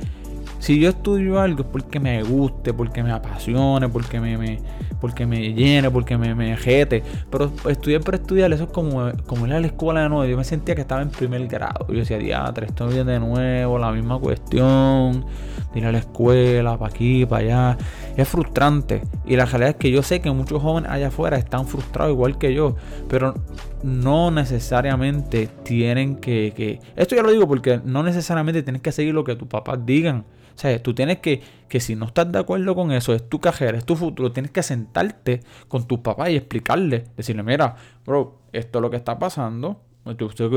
si 0.62 0.80
yo 0.80 0.90
estudio 0.90 1.40
algo 1.40 1.62
es 1.64 1.68
porque 1.68 2.00
me 2.00 2.22
guste, 2.22 2.72
porque 2.72 3.02
me 3.02 3.12
apasione, 3.12 3.90
porque 3.90 4.20
me, 4.20 4.38
me 4.38 4.60
porque 5.00 5.26
me 5.26 5.54
llene, 5.54 5.90
porque 5.90 6.20
me, 6.20 6.36
me 6.36 6.56
jete. 6.56 7.02
Pero 7.32 7.52
estudiar 7.68 8.02
por 8.02 8.14
estudiar, 8.14 8.54
eso 8.54 8.66
es 8.66 8.70
como, 8.70 9.12
como 9.26 9.48
ir 9.48 9.54
a 9.54 9.60
la 9.60 9.66
escuela 9.66 10.04
de 10.04 10.10
nuevo. 10.10 10.26
Yo 10.26 10.38
me 10.38 10.44
sentía 10.44 10.76
que 10.76 10.82
estaba 10.82 11.02
en 11.02 11.10
primer 11.10 11.48
grado. 11.48 11.88
Yo 11.88 11.96
decía, 11.96 12.20
diatre, 12.20 12.68
estoy 12.68 13.04
de 13.04 13.20
nuevo, 13.20 13.80
la 13.80 13.92
misma 13.92 14.20
cuestión. 14.20 15.26
Ir 15.74 15.86
a 15.88 15.92
la 15.92 15.98
escuela, 15.98 16.78
para 16.78 16.94
aquí, 16.94 17.26
para 17.26 17.44
allá. 17.44 17.78
Es 18.16 18.28
frustrante. 18.28 19.02
Y 19.26 19.38
la 19.38 19.46
realidad 19.46 19.72
es 19.72 19.76
que 19.78 19.90
yo 19.90 20.04
sé 20.04 20.22
que 20.22 20.30
muchos 20.30 20.62
jóvenes 20.62 20.92
allá 20.92 21.08
afuera 21.08 21.38
están 21.38 21.66
frustrados 21.66 22.14
igual 22.14 22.38
que 22.38 22.54
yo. 22.54 22.76
Pero 23.10 23.34
no 23.82 24.30
necesariamente 24.30 25.50
tienen 25.64 26.18
que, 26.18 26.54
que... 26.56 26.80
Esto 26.96 27.16
ya 27.16 27.24
lo 27.24 27.32
digo 27.32 27.48
porque 27.48 27.82
no 27.84 28.04
necesariamente 28.04 28.62
tienes 28.62 28.84
que 28.84 28.92
seguir 28.92 29.16
lo 29.16 29.24
que 29.24 29.36
tus 29.36 29.48
papás 29.48 29.80
digan. 29.84 30.24
O 30.56 30.60
sea, 30.60 30.82
tú 30.82 30.94
tienes 30.94 31.20
que, 31.20 31.42
que 31.68 31.80
si 31.80 31.96
no 31.96 32.06
estás 32.06 32.32
de 32.32 32.40
acuerdo 32.40 32.76
con 32.76 32.92
eso, 32.92 33.14
es 33.14 33.28
tu 33.28 33.40
carrera, 33.40 33.78
es 33.78 33.86
tu 33.86 33.96
futuro, 33.96 34.32
tienes 34.32 34.52
que 34.52 34.64
sentarte 34.64 35.42
con 35.68 35.88
tus 35.88 36.00
papás 36.00 36.30
y 36.30 36.36
explicarle, 36.36 37.06
decirle, 37.18 37.44
mira, 37.44 37.76
bro, 38.06 38.42
esto 38.52 38.80
es 38.80 38.82
lo 38.82 38.90
que 38.90 38.98
está 38.98 39.18
pasando. 39.18 39.82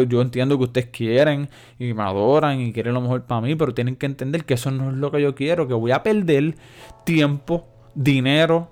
Yo 0.09 0.23
entiendo 0.23 0.57
que 0.57 0.65
ustedes 0.65 0.89
quieren 0.89 1.51
y 1.79 1.93
me 1.93 2.03
adoran 2.03 2.61
y 2.61 2.73
quieren 2.73 2.95
lo 2.95 3.03
mejor 3.03 3.25
para 3.25 3.43
mí, 3.43 3.55
pero 3.55 3.75
tienen 3.75 3.97
que 3.97 4.07
entender 4.07 4.45
que 4.45 4.55
eso 4.55 4.71
no 4.71 4.91
es 4.91 4.97
lo 4.97 5.11
que 5.11 5.21
yo 5.21 5.35
quiero, 5.35 5.69
que 5.69 5.75
voy 5.75 5.93
a 5.93 6.03
perder 6.03 6.57
tiempo, 7.05 7.69
dinero, 7.95 8.71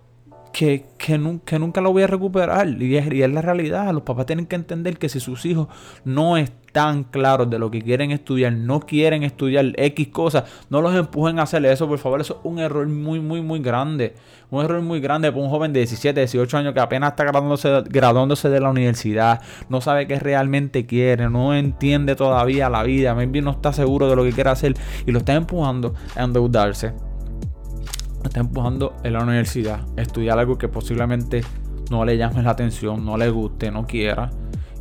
que, 0.53 0.87
que, 0.99 1.19
nunca 1.19 1.81
lo 1.81 1.93
voy 1.93 2.05
a 2.05 2.07
recuperar. 2.07 2.69
Y 2.69 2.97
es, 2.97 3.13
y 3.13 3.23
es, 3.23 3.31
la 3.31 3.43
realidad. 3.43 3.93
Los 3.93 4.03
papás 4.03 4.27
tienen 4.27 4.47
que 4.47 4.57
entender 4.57 4.99
que 4.99 5.09
si 5.09 5.21
sus 5.21 5.45
hijos 5.45 5.69
no 6.05 6.37
están 6.37 6.62
claros 7.11 7.51
de 7.51 7.59
lo 7.59 7.71
que 7.71 7.83
quieren 7.83 8.11
estudiar, 8.11 8.53
no 8.53 8.81
quieren 8.81 9.23
estudiar 9.23 9.73
X 9.77 10.09
cosas, 10.09 10.45
no 10.71 10.81
los 10.81 10.95
empujen 10.95 11.39
a 11.39 11.43
hacer 11.43 11.65
eso, 11.67 11.87
por 11.87 11.99
favor. 11.99 12.21
Eso 12.21 12.35
es 12.35 12.41
un 12.45 12.59
error 12.59 12.87
muy, 12.89 13.21
muy, 13.21 13.41
muy 13.41 13.61
grande. 13.61 14.15
Un 14.51 14.65
error 14.65 14.83
muy 14.83 15.01
grande 15.01 15.31
para 15.31 15.45
un 15.45 15.51
joven 15.51 15.73
de 15.73 15.81
17, 15.81 16.21
18 16.21 16.59
años 16.59 16.75
que 16.75 16.81
apenas 16.81 17.11
está 17.11 17.25
graduándose, 17.25 18.49
de 18.49 18.61
la 18.61 18.71
universidad, 18.71 19.41
no 19.69 19.81
sabe 19.81 20.07
qué 20.07 20.19
realmente 20.19 20.85
quiere, 20.85 21.31
no 21.31 21.55
entiende 21.55 22.17
todavía 22.17 22.69
la 22.69 22.83
vida, 22.83 23.15
maybe 23.15 23.41
no 23.41 23.53
está 23.53 23.73
seguro 23.73 24.11
de 24.11 24.17
lo 24.17 24.25
que 24.25 24.33
quiere 24.33 24.51
hacer 24.51 24.75
y 25.07 25.13
lo 25.13 25.21
está 25.21 25.35
empujando 25.35 25.95
a 26.17 26.25
endeudarse 26.25 26.93
está 28.25 28.41
empujando 28.41 28.95
en 29.03 29.13
la 29.15 29.23
universidad, 29.23 29.81
estudiar 29.97 30.39
algo 30.39 30.57
que 30.57 30.69
posiblemente 30.69 31.43
no 31.91 32.05
le 32.05 32.17
llame 32.17 32.43
la 32.43 32.51
atención, 32.51 33.05
no 33.05 33.17
le 33.17 33.31
guste, 33.31 33.71
no 33.71 33.87
quiera. 33.87 34.31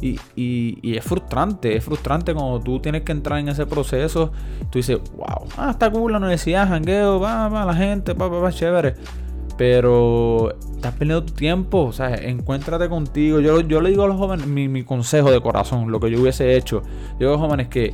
Y, 0.01 0.19
y, 0.35 0.97
es 0.97 1.03
frustrante, 1.03 1.75
es 1.75 1.83
frustrante 1.83 2.33
cuando 2.33 2.59
tú 2.59 2.79
tienes 2.79 3.03
que 3.03 3.11
entrar 3.11 3.39
en 3.39 3.49
ese 3.49 3.67
proceso. 3.67 4.31
Tú 4.71 4.79
dices, 4.79 4.99
wow, 5.15 5.47
ah, 5.57 5.69
está 5.71 5.91
cool 5.91 6.11
la 6.11 6.17
universidad, 6.17 6.67
jangueo, 6.67 7.19
va, 7.19 7.47
va, 7.49 7.65
la 7.65 7.75
gente, 7.75 8.13
va, 8.13 8.27
va, 8.27 8.39
va, 8.39 8.51
chévere. 8.51 8.95
Pero 9.57 10.55
estás 10.75 10.93
perdiendo 10.93 11.23
tu 11.23 11.33
tiempo, 11.33 11.83
o 11.83 11.91
sea, 11.91 12.15
encuéntrate 12.15 12.89
contigo. 12.89 13.39
Yo, 13.39 13.61
yo 13.61 13.79
le 13.79 13.89
digo 13.89 14.03
a 14.03 14.07
los 14.07 14.17
jóvenes, 14.17 14.47
mi, 14.47 14.67
mi 14.67 14.83
consejo 14.83 15.29
de 15.29 15.39
corazón, 15.39 15.91
lo 15.91 15.99
que 15.99 16.09
yo 16.09 16.19
hubiese 16.19 16.57
hecho. 16.57 16.81
Yo 17.13 17.17
digo 17.19 17.29
a 17.31 17.33
los 17.33 17.41
jóvenes 17.41 17.67
que 17.67 17.93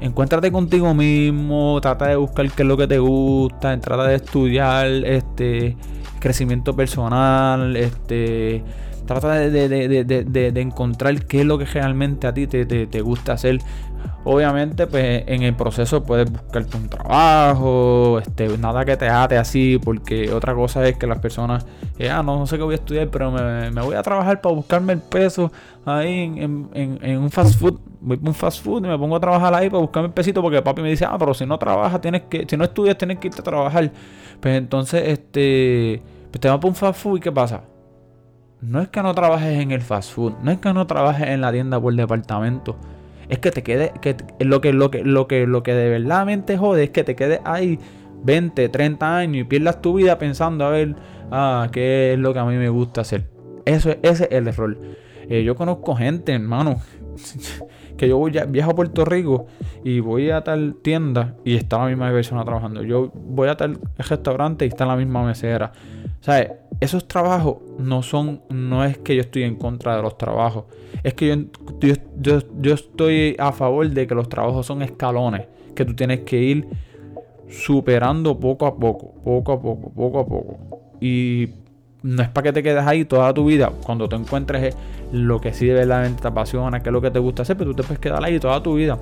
encuéntrate 0.00 0.50
contigo 0.50 0.92
mismo, 0.94 1.78
trata 1.80 2.08
de 2.08 2.16
buscar 2.16 2.50
qué 2.50 2.62
es 2.62 2.68
lo 2.68 2.76
que 2.76 2.86
te 2.86 2.98
gusta, 2.98 3.78
trata 3.80 4.04
de 4.04 4.16
estudiar 4.16 4.86
este 4.86 5.76
crecimiento 6.18 6.74
personal, 6.74 7.76
este 7.76 8.62
trata 9.10 9.34
de, 9.34 10.52
encontrar 10.60 11.26
qué 11.26 11.40
es 11.40 11.46
lo 11.46 11.58
que 11.58 11.64
realmente 11.64 12.28
a 12.28 12.34
ti 12.34 12.46
te, 12.46 12.64
te, 12.64 13.00
gusta 13.00 13.32
hacer. 13.32 13.58
Obviamente, 14.22 14.86
pues 14.86 15.24
en 15.26 15.42
el 15.42 15.54
proceso 15.54 16.04
puedes 16.04 16.30
buscarte 16.30 16.76
un 16.76 16.88
trabajo, 16.88 18.20
este, 18.20 18.56
nada 18.58 18.84
que 18.84 18.96
te 18.96 19.08
ate 19.08 19.36
así, 19.36 19.80
porque 19.82 20.32
otra 20.32 20.54
cosa 20.54 20.86
es 20.86 20.96
que 20.96 21.06
las 21.08 21.18
personas, 21.18 21.66
eh, 21.98 22.08
ah, 22.08 22.22
no, 22.22 22.46
sé 22.46 22.56
qué 22.56 22.62
voy 22.62 22.74
a 22.74 22.76
estudiar, 22.76 23.08
pero 23.08 23.32
me, 23.32 23.70
voy 23.82 23.96
a 23.96 24.02
trabajar 24.02 24.40
para 24.40 24.54
buscarme 24.54 24.92
el 24.92 25.00
peso 25.00 25.50
ahí 25.84 26.32
en, 26.36 27.18
un 27.18 27.30
fast 27.30 27.58
food. 27.58 27.80
Voy 28.00 28.16
para 28.16 28.28
un 28.28 28.34
fast 28.34 28.62
food 28.62 28.84
y 28.84 28.88
me 28.88 28.98
pongo 28.98 29.16
a 29.16 29.20
trabajar 29.20 29.52
ahí 29.54 29.68
para 29.68 29.80
buscarme 29.80 30.08
el 30.08 30.14
pesito, 30.14 30.40
porque 30.40 30.62
papi 30.62 30.82
me 30.82 30.90
dice, 30.90 31.04
ah, 31.04 31.16
pero 31.18 31.34
si 31.34 31.46
no 31.46 31.58
trabajas, 31.58 32.00
tienes 32.00 32.22
que, 32.30 32.46
si 32.48 32.56
no 32.56 32.64
estudias, 32.64 32.96
tienes 32.96 33.18
que 33.18 33.26
irte 33.26 33.40
a 33.40 33.44
trabajar. 33.44 33.90
Pues 34.40 34.56
entonces, 34.56 35.02
este, 35.08 36.00
pues 36.30 36.40
te 36.40 36.48
vas 36.48 36.58
para 36.58 36.68
un 36.68 36.76
fast 36.76 37.00
food 37.00 37.18
y 37.18 37.20
¿qué 37.20 37.32
pasa? 37.32 37.62
No 38.62 38.80
es 38.80 38.88
que 38.88 39.02
no 39.02 39.14
trabajes 39.14 39.58
en 39.58 39.70
el 39.70 39.80
fast 39.80 40.12
food, 40.12 40.34
no 40.42 40.50
es 40.50 40.58
que 40.58 40.72
no 40.72 40.86
trabajes 40.86 41.28
en 41.28 41.40
la 41.40 41.50
tienda 41.52 41.80
por 41.80 41.94
departamento 41.94 42.76
es 43.30 43.38
que 43.38 43.52
te 43.52 43.62
quede, 43.62 43.92
que 44.00 44.16
lo 44.40 44.60
que, 44.60 44.72
lo 44.72 44.90
que, 44.90 45.04
lo 45.04 45.28
que, 45.28 45.46
lo 45.46 45.62
que 45.62 45.72
de 45.72 45.88
verdad 45.88 46.26
te 46.44 46.58
jode 46.58 46.84
es 46.84 46.90
que 46.90 47.04
te 47.04 47.14
quedes 47.14 47.40
ahí 47.44 47.78
20, 48.24 48.68
30 48.68 49.16
años 49.16 49.42
y 49.42 49.44
pierdas 49.44 49.80
tu 49.80 49.94
vida 49.94 50.18
pensando 50.18 50.64
a 50.64 50.70
ver 50.70 50.96
ah, 51.30 51.68
qué 51.70 52.12
es 52.12 52.18
lo 52.18 52.32
que 52.32 52.40
a 52.40 52.44
mí 52.44 52.56
me 52.56 52.68
gusta 52.68 53.02
hacer. 53.02 53.28
Eso, 53.64 53.90
ese 54.02 54.24
es 54.24 54.28
el 54.32 54.48
error. 54.48 54.76
Eh, 55.28 55.44
yo 55.44 55.54
conozco 55.54 55.94
gente, 55.94 56.32
hermano, 56.32 56.80
que 57.96 58.08
yo 58.08 58.18
voy, 58.18 58.32
viajo 58.48 58.72
a 58.72 58.74
Puerto 58.74 59.04
Rico 59.04 59.46
y 59.84 60.00
voy 60.00 60.30
a 60.30 60.42
tal 60.42 60.74
tienda 60.82 61.36
y 61.44 61.54
está 61.54 61.78
la 61.78 61.86
misma 61.86 62.10
persona 62.10 62.44
trabajando. 62.44 62.82
Yo 62.82 63.12
voy 63.14 63.48
a 63.48 63.56
tal 63.56 63.78
restaurante 63.96 64.64
y 64.64 64.68
está 64.68 64.86
la 64.86 64.96
misma 64.96 65.24
mesera. 65.24 65.70
¿Sabes? 66.20 66.52
Esos 66.80 67.08
trabajos 67.08 67.58
no 67.78 68.02
son, 68.02 68.42
no 68.50 68.84
es 68.84 68.98
que 68.98 69.14
yo 69.16 69.22
estoy 69.22 69.42
en 69.42 69.56
contra 69.56 69.96
de 69.96 70.02
los 70.02 70.16
trabajos. 70.16 70.64
Es 71.02 71.14
que 71.14 71.28
yo, 71.80 71.94
yo, 72.20 72.38
yo, 72.60 72.74
estoy 72.74 73.36
a 73.38 73.52
favor 73.52 73.88
de 73.88 74.06
que 74.06 74.14
los 74.14 74.28
trabajos 74.28 74.66
son 74.66 74.82
escalones. 74.82 75.46
Que 75.74 75.84
tú 75.84 75.94
tienes 75.94 76.20
que 76.20 76.40
ir 76.40 76.68
superando 77.48 78.38
poco 78.38 78.66
a 78.66 78.76
poco, 78.76 79.14
poco 79.24 79.52
a 79.52 79.60
poco, 79.60 79.90
poco 79.90 80.18
a 80.20 80.26
poco. 80.26 80.58
Y 81.00 81.48
no 82.02 82.22
es 82.22 82.28
para 82.28 82.44
que 82.44 82.52
te 82.52 82.62
quedes 82.62 82.86
ahí 82.86 83.04
toda 83.04 83.32
tu 83.34 83.44
vida. 83.44 83.72
Cuando 83.84 84.08
te 84.08 84.16
encuentres 84.16 84.76
lo 85.12 85.40
que 85.40 85.52
sí 85.52 85.66
de 85.66 85.74
verdad 85.74 86.10
te 86.20 86.28
apasiona, 86.28 86.82
que 86.82 86.88
es 86.88 86.92
lo 86.92 87.00
que 87.00 87.10
te 87.10 87.18
gusta 87.18 87.42
hacer, 87.42 87.56
pero 87.56 87.70
tú 87.70 87.76
te 87.76 87.82
puedes 87.82 87.98
quedar 87.98 88.24
ahí 88.24 88.38
toda 88.38 88.62
tu 88.62 88.74
vida. 88.74 88.98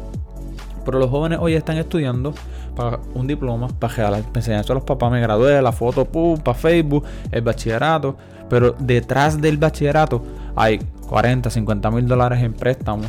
Pero 0.89 1.01
los 1.01 1.11
jóvenes 1.11 1.39
hoy 1.43 1.53
están 1.53 1.77
estudiando 1.77 2.33
para 2.75 2.99
un 3.13 3.27
diploma, 3.27 3.69
para 3.79 4.23
enseñarse 4.33 4.73
a 4.73 4.75
los 4.75 4.85
papás, 4.85 5.13
me 5.13 5.21
gradué, 5.21 5.61
la 5.61 5.71
foto, 5.71 6.07
pum, 6.07 6.39
para 6.39 6.57
Facebook, 6.57 7.05
el 7.31 7.43
bachillerato. 7.43 8.17
Pero 8.49 8.75
detrás 8.79 9.39
del 9.39 9.59
bachillerato 9.59 10.23
hay 10.57 10.79
40, 11.07 11.51
50 11.51 11.91
mil 11.91 12.09
dólares 12.09 12.43
en 12.43 12.55
préstamos 12.55 13.07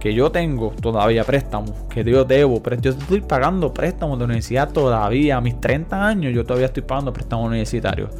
que 0.00 0.12
yo 0.12 0.32
tengo 0.32 0.72
todavía 0.80 1.22
préstamos, 1.22 1.70
que 1.88 2.02
yo 2.02 2.24
debo, 2.24 2.60
pero 2.60 2.80
yo 2.80 2.90
estoy 2.90 3.20
pagando 3.20 3.72
préstamos 3.72 4.18
de 4.18 4.24
universidad 4.24 4.72
todavía, 4.72 5.36
a 5.36 5.40
mis 5.40 5.60
30 5.60 6.04
años 6.04 6.34
yo 6.34 6.44
todavía 6.44 6.66
estoy 6.66 6.82
pagando 6.82 7.12
préstamos 7.12 7.46
universitarios. 7.46 8.10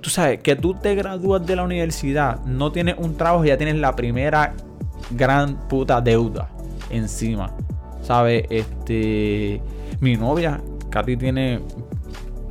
Tú 0.00 0.10
sabes, 0.10 0.40
que 0.40 0.56
tú 0.56 0.74
te 0.74 0.96
gradúas 0.96 1.46
de 1.46 1.54
la 1.54 1.62
universidad, 1.62 2.44
no 2.46 2.72
tienes 2.72 2.96
un 2.98 3.16
trabajo, 3.16 3.44
ya 3.44 3.56
tienes 3.56 3.76
la 3.76 3.94
primera 3.94 4.54
gran 5.12 5.68
puta 5.68 6.00
deuda 6.00 6.48
encima. 6.90 7.52
¿Sabes? 8.06 8.44
Este, 8.50 9.60
mi 9.98 10.16
novia, 10.16 10.60
Katy, 10.90 11.16
tiene 11.16 11.58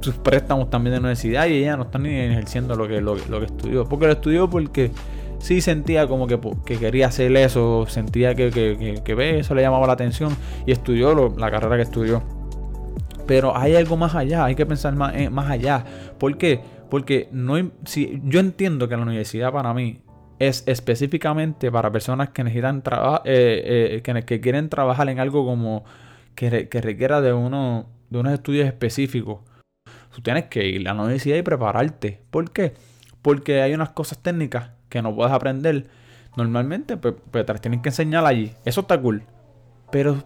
sus 0.02 0.16
préstamos 0.16 0.70
también 0.70 0.96
de 0.96 1.00
universidad 1.00 1.48
y 1.48 1.54
ella 1.54 1.78
no 1.78 1.84
está 1.84 1.98
ni 1.98 2.10
ejerciendo 2.10 2.76
lo 2.76 2.90
que, 2.90 3.00
lo, 3.00 3.16
que 3.16 3.46
estudió. 3.46 3.86
Porque 3.86 4.06
lo 4.08 4.12
estudió 4.12 4.50
porque 4.50 4.92
sí 5.40 5.62
sentía 5.62 6.10
como 6.10 6.28
que, 6.28 6.38
quería 6.78 7.08
hacer 7.08 7.34
eso, 7.38 7.86
sentía 7.88 8.36
que, 8.36 8.52
que, 8.52 9.40
eso 9.40 9.56
le 9.56 9.62
llamaba 9.62 9.88
la 9.88 9.94
atención 9.94 10.36
y 10.66 10.74
estudió 10.74 11.34
la 11.38 11.50
carrera 11.50 11.78
que 11.78 11.84
estudió. 11.84 12.22
Pero 13.26 13.56
hay 13.56 13.78
algo 13.78 13.96
más 13.96 14.14
allá, 14.14 14.44
hay 14.44 14.56
que 14.56 14.66
pensar 14.66 14.94
más, 14.94 15.16
eh, 15.16 15.30
más 15.30 15.50
allá. 15.50 15.86
¿Por 16.20 16.38
qué? 16.38 16.60
Porque 16.90 17.30
no, 17.32 17.72
si, 17.86 18.22
yo 18.26 18.42
entiendo 18.42 18.90
que 18.90 18.98
la 18.98 19.04
universidad 19.04 19.54
para 19.54 19.74
mí 19.74 20.02
es 20.40 20.64
específicamente 20.68 21.72
para 21.72 21.92
personas 21.92 22.30
que 22.30 22.44
necesitan 22.44 22.82
trabajar, 22.82 23.22
eh, 23.26 24.02
eh, 24.06 24.24
que, 24.26 24.42
quieren 24.42 24.70
trabajar 24.70 25.10
en 25.10 25.20
algo 25.20 25.46
como 25.46 25.86
que, 26.36 26.68
que 26.68 26.82
requiera 26.82 27.22
de, 27.22 27.34
uno, 27.34 27.88
de 28.10 28.20
unos 28.20 28.34
estudios 28.34 28.68
específicos. 28.68 29.40
Tú 30.14 30.22
tienes 30.22 30.46
que 30.46 30.66
ir 30.66 30.88
a 30.88 30.94
la 30.94 31.02
universidad 31.04 31.38
y 31.38 31.42
prepararte. 31.42 32.22
¿Por 32.30 32.52
qué? 32.52 32.74
Porque 33.22 33.62
hay 33.62 33.74
unas 33.74 33.90
cosas 33.90 34.20
técnicas 34.20 34.72
que 34.90 35.02
no 35.02 35.16
puedes 35.16 35.34
aprender, 35.34 35.88
normalmente 36.38 36.98
pues, 36.98 37.16
pues, 37.32 37.46
te 37.46 37.54
las 37.54 37.62
tienen 37.62 37.82
que 37.82 37.90
enseñar 37.90 38.26
allí. 38.26 38.54
Eso 38.64 38.82
está 38.82 39.00
cool. 39.00 39.24
Pero 39.92 40.24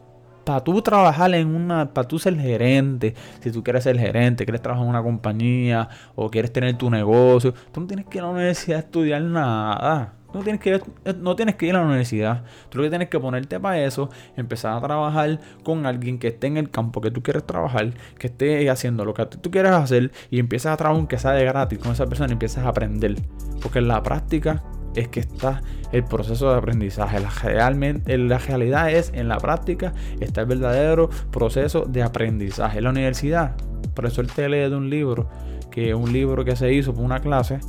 para 0.49 0.63
tú 0.63 0.81
trabajar 0.81 1.31
en 1.35 1.53
una, 1.53 1.93
para 1.93 2.07
tú 2.07 2.17
ser 2.17 2.35
gerente, 2.35 3.13
si 3.39 3.51
tú 3.51 3.63
quieres 3.63 3.83
ser 3.83 3.99
gerente, 3.99 4.45
quieres 4.45 4.63
trabajar 4.63 4.83
en 4.83 4.89
una 4.89 5.03
compañía 5.03 5.87
o 6.15 6.31
quieres 6.31 6.51
tener 6.51 6.75
tu 6.75 6.89
negocio, 6.89 7.53
tú 7.71 7.81
no 7.81 7.85
tienes 7.85 8.07
que 8.07 8.17
ir 8.17 8.23
a 8.23 8.25
la 8.25 8.33
universidad 8.33 8.77
a 8.77 8.79
estudiar 8.79 9.21
nada. 9.21 10.15
No 10.33 10.39
tienes, 10.39 10.59
que 10.59 10.69
ir, 10.71 10.83
no 11.17 11.35
tienes 11.35 11.53
que 11.53 11.67
ir 11.67 11.75
a 11.75 11.81
la 11.81 11.85
universidad. 11.85 12.45
Tú 12.69 12.79
lo 12.79 12.83
que 12.83 12.89
tienes 12.89 13.09
que 13.09 13.19
ponerte 13.19 13.59
para 13.59 13.79
eso, 13.83 14.09
empezar 14.35 14.75
a 14.75 14.81
trabajar 14.81 15.39
con 15.63 15.85
alguien 15.85 16.17
que 16.17 16.29
esté 16.29 16.47
en 16.47 16.57
el 16.57 16.71
campo 16.71 16.99
que 16.99 17.11
tú 17.11 17.21
quieres 17.21 17.45
trabajar, 17.45 17.93
que 18.17 18.25
esté 18.25 18.67
haciendo 18.71 19.05
lo 19.05 19.13
que 19.13 19.27
tú 19.27 19.51
quieres 19.51 19.71
hacer 19.71 20.11
y 20.31 20.39
empiezas 20.39 20.73
a 20.73 20.77
trabajar 20.77 20.97
aunque 20.97 21.19
sea 21.19 21.33
de 21.33 21.45
gratis 21.45 21.77
con 21.77 21.91
esa 21.91 22.07
persona 22.07 22.29
y 22.29 22.33
empiezas 22.33 22.65
a 22.65 22.69
aprender. 22.69 23.17
Porque 23.61 23.77
en 23.77 23.87
la 23.87 24.01
práctica 24.01 24.63
es 24.95 25.07
que 25.07 25.19
está 25.19 25.61
el 25.91 26.03
proceso 26.03 26.51
de 26.51 26.57
aprendizaje. 26.57 27.19
La, 27.19 27.29
realmente, 27.29 28.17
la 28.17 28.37
realidad 28.37 28.91
es, 28.91 29.11
en 29.13 29.27
la 29.27 29.37
práctica, 29.37 29.93
está 30.19 30.41
el 30.41 30.47
verdadero 30.47 31.09
proceso 31.31 31.85
de 31.85 32.03
aprendizaje. 32.03 32.79
En 32.79 32.85
la 32.85 32.89
universidad, 32.91 33.55
por 33.93 34.05
eso 34.05 34.21
él 34.21 34.27
te 34.27 34.47
lee 34.49 34.69
de 34.69 34.75
un 34.75 34.89
libro, 34.89 35.29
que 35.71 35.89
es 35.89 35.95
un 35.95 36.11
libro 36.11 36.43
que 36.45 36.55
se 36.55 36.73
hizo 36.73 36.93
por 36.93 37.03
una 37.03 37.19
clase 37.19 37.59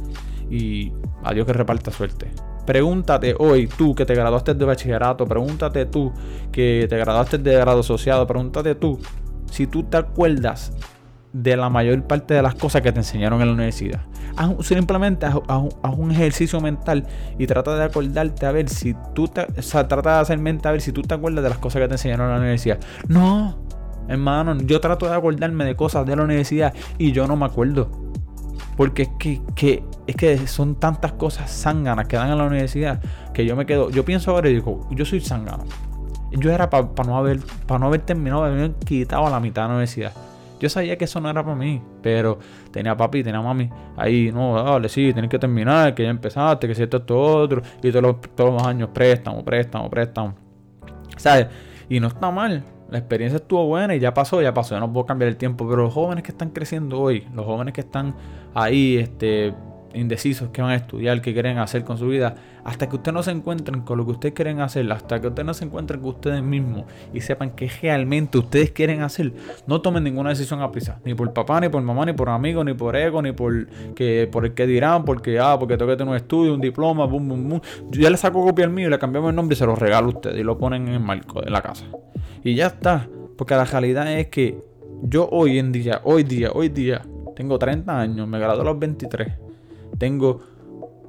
y 0.50 0.92
adiós 1.22 1.46
que 1.46 1.52
reparta 1.52 1.90
suerte. 1.90 2.30
Pregúntate 2.66 3.34
hoy, 3.38 3.66
tú 3.66 3.94
que 3.94 4.04
te 4.04 4.14
graduaste 4.14 4.54
de 4.54 4.64
bachillerato, 4.64 5.26
pregúntate 5.26 5.86
tú 5.86 6.12
que 6.52 6.86
te 6.88 6.96
graduaste 6.96 7.38
de 7.38 7.54
grado 7.54 7.80
asociado, 7.80 8.26
pregúntate 8.26 8.74
tú 8.74 8.98
si 9.50 9.66
tú 9.66 9.82
te 9.84 9.96
acuerdas 9.96 10.72
de 11.32 11.56
la 11.56 11.68
mayor 11.68 12.02
parte 12.04 12.34
de 12.34 12.42
las 12.42 12.54
cosas 12.54 12.82
que 12.82 12.92
te 12.92 12.98
enseñaron 12.98 13.40
en 13.40 13.48
la 13.48 13.54
universidad. 13.54 14.00
simplemente 14.60 15.26
haz, 15.26 15.34
un 15.96 16.10
ejercicio 16.10 16.60
mental 16.60 17.06
y 17.38 17.46
trata 17.46 17.76
de 17.76 17.84
acordarte 17.84 18.46
a 18.46 18.52
ver 18.52 18.68
si 18.68 18.96
tú 19.14 19.28
te, 19.28 19.42
o 19.42 19.62
sea, 19.62 19.86
trata 19.86 20.16
de 20.16 20.20
hacer 20.20 20.38
mente 20.38 20.68
a 20.68 20.72
ver 20.72 20.80
si 20.80 20.92
tú 20.92 21.02
te 21.02 21.14
acuerdas 21.14 21.44
de 21.44 21.50
las 21.50 21.58
cosas 21.58 21.82
que 21.82 21.88
te 21.88 21.94
enseñaron 21.94 22.26
en 22.26 22.32
la 22.32 22.38
universidad. 22.38 22.78
No, 23.08 23.58
hermano, 24.08 24.56
yo 24.58 24.80
trato 24.80 25.06
de 25.06 25.14
acordarme 25.14 25.64
de 25.64 25.76
cosas 25.76 26.04
de 26.06 26.16
la 26.16 26.24
universidad 26.24 26.74
y 26.98 27.12
yo 27.12 27.26
no 27.26 27.36
me 27.36 27.46
acuerdo. 27.46 27.90
Porque 28.76 29.02
es 29.02 29.10
que, 29.18 29.84
es 30.06 30.16
que 30.16 30.46
son 30.46 30.74
tantas 30.74 31.12
cosas 31.12 31.50
zánganas 31.50 32.08
que 32.08 32.16
dan 32.16 32.30
en 32.30 32.38
la 32.38 32.44
universidad 32.44 33.00
que 33.34 33.44
yo 33.44 33.54
me 33.54 33.66
quedo, 33.66 33.90
yo 33.90 34.06
pienso 34.06 34.30
ahora 34.30 34.48
y 34.48 34.54
digo, 34.54 34.88
yo 34.90 35.04
soy 35.04 35.20
zángano. 35.20 35.64
Yo 36.32 36.50
era 36.50 36.70
para 36.70 36.88
no 37.04 37.16
haber, 37.18 37.40
no 37.68 37.86
haber 37.86 38.00
terminado, 38.02 38.44
haber 38.44 38.72
quitado 38.72 39.26
a 39.26 39.30
la 39.30 39.40
mitad 39.40 39.62
de 39.62 39.68
la 39.68 39.74
universidad. 39.74 40.12
Yo 40.60 40.68
sabía 40.68 40.96
que 40.96 41.06
eso 41.06 41.20
no 41.20 41.28
era 41.30 41.42
para 41.42 41.56
mí, 41.56 41.82
pero 42.02 42.38
tenía 42.70 42.96
papi, 42.96 43.24
tenía 43.24 43.40
mami 43.40 43.68
ahí, 43.96 44.30
no, 44.30 44.62
dale, 44.62 44.88
sí, 44.88 45.12
tienes 45.12 45.30
que 45.30 45.38
terminar, 45.38 45.94
que 45.94 46.04
ya 46.04 46.10
empezaste, 46.10 46.68
que 46.68 46.74
si 46.74 46.82
esto, 46.82 47.02
otro, 47.08 47.62
y 47.82 47.90
todos 47.90 48.02
los, 48.02 48.20
todos 48.36 48.52
los 48.52 48.62
años 48.62 48.90
préstamo, 48.92 49.44
préstamo, 49.44 49.90
préstamo. 49.90 50.34
¿Sabes? 51.16 51.48
Y 51.88 51.98
no 51.98 52.06
está 52.06 52.30
mal, 52.30 52.62
la 52.90 52.98
experiencia 52.98 53.36
estuvo 53.36 53.66
buena 53.66 53.94
y 53.94 54.00
ya 54.00 54.12
pasó, 54.12 54.42
ya 54.42 54.52
pasó, 54.52 54.74
ya 54.74 54.80
no 54.80 54.92
puedo 54.92 55.06
cambiar 55.06 55.28
el 55.28 55.36
tiempo. 55.36 55.66
Pero 55.68 55.84
los 55.84 55.94
jóvenes 55.94 56.24
que 56.24 56.32
están 56.32 56.50
creciendo 56.50 57.00
hoy, 57.00 57.26
los 57.34 57.46
jóvenes 57.46 57.72
que 57.72 57.82
están 57.82 58.14
ahí, 58.52 58.96
este, 58.96 59.54
indecisos, 59.94 60.50
que 60.50 60.62
van 60.62 60.72
a 60.72 60.76
estudiar, 60.76 61.20
qué 61.20 61.32
quieren 61.32 61.58
hacer 61.58 61.84
con 61.84 61.98
su 61.98 62.08
vida, 62.08 62.34
hasta 62.64 62.88
que 62.88 62.96
ustedes 62.96 63.14
no 63.14 63.22
se 63.22 63.30
encuentren 63.30 63.82
con 63.82 63.98
lo 63.98 64.04
que 64.04 64.12
ustedes 64.12 64.34
quieren 64.34 64.60
hacer, 64.60 64.90
hasta 64.92 65.20
que 65.20 65.28
ustedes 65.28 65.46
no 65.46 65.54
se 65.54 65.64
encuentren 65.64 66.00
con 66.00 66.10
ustedes 66.10 66.42
mismos 66.42 66.84
y 67.12 67.20
sepan 67.20 67.50
qué 67.50 67.70
realmente 67.82 68.38
ustedes 68.38 68.70
quieren 68.70 69.02
hacer, 69.02 69.32
no 69.66 69.80
tomen 69.80 70.04
ninguna 70.04 70.30
decisión 70.30 70.60
a 70.62 70.70
prisa, 70.70 71.00
ni 71.04 71.14
por 71.14 71.32
papá, 71.32 71.60
ni 71.60 71.68
por 71.68 71.82
mamá, 71.82 72.04
ni 72.06 72.12
por 72.12 72.28
amigos, 72.28 72.64
ni 72.64 72.74
por 72.74 72.96
ego, 72.96 73.22
ni 73.22 73.32
por 73.32 73.66
que 73.94 74.28
por 74.30 74.44
el 74.44 74.54
que 74.54 74.66
dirán, 74.66 75.04
porque 75.04 75.38
ah, 75.38 75.56
porque 75.58 75.76
tengo 75.76 75.90
que 75.90 75.96
tener 75.96 76.10
un 76.10 76.16
estudio, 76.16 76.54
un 76.54 76.60
diploma, 76.60 77.06
bum, 77.06 77.28
bum. 77.28 77.60
Yo 77.90 78.00
ya 78.00 78.10
le 78.10 78.16
saco 78.16 78.44
copia 78.44 78.64
al 78.64 78.70
mío 78.70 78.88
y 78.88 78.90
le 78.90 78.98
cambiamos 78.98 79.30
el 79.30 79.36
nombre 79.36 79.54
y 79.54 79.56
se 79.56 79.66
lo 79.66 79.74
regalo 79.74 80.06
a 80.06 80.10
ustedes 80.10 80.38
y 80.38 80.42
lo 80.42 80.58
ponen 80.58 80.88
en 80.88 80.94
el 80.94 81.00
marco 81.00 81.40
de 81.40 81.50
la 81.50 81.62
casa. 81.62 81.84
Y 82.44 82.54
ya 82.54 82.68
está. 82.68 83.08
Porque 83.36 83.54
la 83.54 83.64
realidad 83.64 84.10
es 84.12 84.28
que 84.28 84.62
yo 85.02 85.28
hoy 85.30 85.58
en 85.58 85.72
día, 85.72 86.00
hoy 86.04 86.24
día, 86.24 86.50
hoy 86.52 86.68
día, 86.68 87.02
tengo 87.34 87.58
30 87.58 87.98
años, 87.98 88.28
me 88.28 88.38
gradué 88.38 88.60
a 88.60 88.64
los 88.64 88.78
23. 88.78 89.49
Tengo 90.00 90.40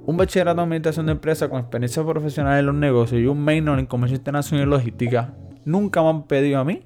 un 0.06 0.18
bachillerato 0.18 0.60
en 0.60 0.66
administración 0.66 1.06
de 1.06 1.14
empresas 1.14 1.48
con 1.48 1.62
experiencia 1.62 2.04
profesional 2.04 2.60
en 2.60 2.66
los 2.66 2.76
negocios 2.76 3.22
y 3.22 3.26
un 3.26 3.44
minor 3.44 3.80
en 3.80 3.86
comercio 3.86 4.18
internacional 4.18 4.68
y 4.68 4.70
logística. 4.70 5.34
Nunca 5.64 6.04
me 6.04 6.10
han 6.10 6.24
pedido 6.24 6.60
a 6.60 6.66
mí 6.66 6.82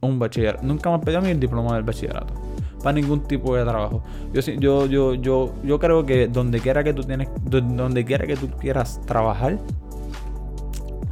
un 0.00 0.18
bachillerato. 0.18 0.64
Nunca 0.64 0.90
me 0.90 0.96
han 0.96 1.00
pedido 1.02 1.20
a 1.20 1.22
mí 1.22 1.30
el 1.30 1.38
diploma 1.38 1.76
del 1.76 1.84
bachillerato. 1.84 2.34
Para 2.82 2.92
ningún 2.92 3.22
tipo 3.22 3.54
de 3.54 3.62
trabajo. 3.62 4.02
Yo, 4.32 4.40
yo, 4.40 4.86
yo, 4.86 5.14
yo, 5.14 5.54
yo 5.62 5.78
creo 5.78 6.04
que 6.04 6.26
donde 6.26 6.58
quiera 6.58 6.82
que 6.82 6.92
tú 6.92 7.04
tienes, 7.04 7.28
donde 7.44 8.04
quiera 8.04 8.26
que 8.26 8.36
tú 8.36 8.48
quieras 8.50 9.00
trabajar, 9.06 9.58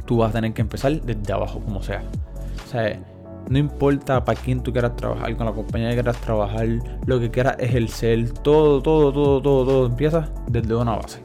tú 0.05 0.17
vas 0.17 0.31
a 0.31 0.33
tener 0.33 0.53
que 0.53 0.61
empezar 0.61 1.01
desde 1.01 1.31
abajo, 1.33 1.61
como 1.61 1.81
sea 1.81 2.03
sea, 2.73 2.99
no 3.49 3.57
importa 3.57 4.23
para 4.23 4.39
quién 4.39 4.61
tú 4.61 4.71
quieras 4.71 4.95
trabajar, 4.95 5.35
con 5.35 5.45
la 5.45 5.51
compañía 5.51 5.89
que 5.89 5.95
quieras 5.95 6.17
trabajar, 6.17 6.67
lo 7.05 7.19
que 7.19 7.29
quieras 7.29 7.55
ejercer, 7.59 8.31
todo, 8.31 8.81
todo, 8.81 9.11
todo, 9.11 9.41
todo, 9.41 9.65
todo 9.65 9.85
empieza 9.85 10.29
desde 10.47 10.75
una 10.75 10.95
base. 10.95 11.19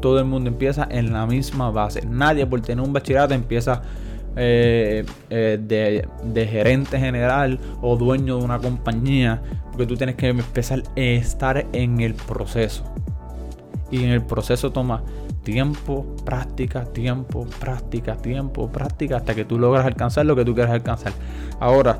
Todo 0.00 0.18
el 0.18 0.24
mundo 0.24 0.48
empieza 0.48 0.88
en 0.90 1.12
la 1.12 1.26
misma 1.26 1.70
base. 1.70 2.02
Nadie 2.06 2.46
por 2.46 2.60
tener 2.62 2.84
un 2.84 2.92
bachillerato 2.92 3.34
empieza 3.34 3.82
eh, 4.36 5.04
eh, 5.28 5.58
de, 5.60 6.46
gerente 6.46 6.98
general 6.98 7.58
o 7.82 7.96
dueño 7.96 8.38
de 8.38 8.44
una 8.44 8.58
compañía, 8.58 9.42
porque 9.70 9.86
tú 9.86 9.96
tienes 9.96 10.16
que 10.16 10.28
empezar 10.28 10.82
a 10.96 11.00
estar 11.00 11.66
en 11.72 12.00
el 12.00 12.14
proceso. 12.14 12.84
Y 13.90 14.04
en 14.04 14.10
el 14.10 14.22
proceso 14.22 14.70
toma 14.70 15.02
tiempo, 15.42 16.16
práctica, 16.24 16.84
tiempo, 16.84 17.46
práctica, 17.58 18.16
tiempo, 18.16 18.70
práctica, 18.70 19.16
hasta 19.16 19.34
que 19.34 19.44
tú 19.44 19.58
logras 19.58 19.86
alcanzar 19.86 20.26
lo 20.26 20.36
que 20.36 20.44
tú 20.44 20.54
quieras 20.54 20.72
alcanzar. 20.72 21.12
Ahora, 21.58 21.98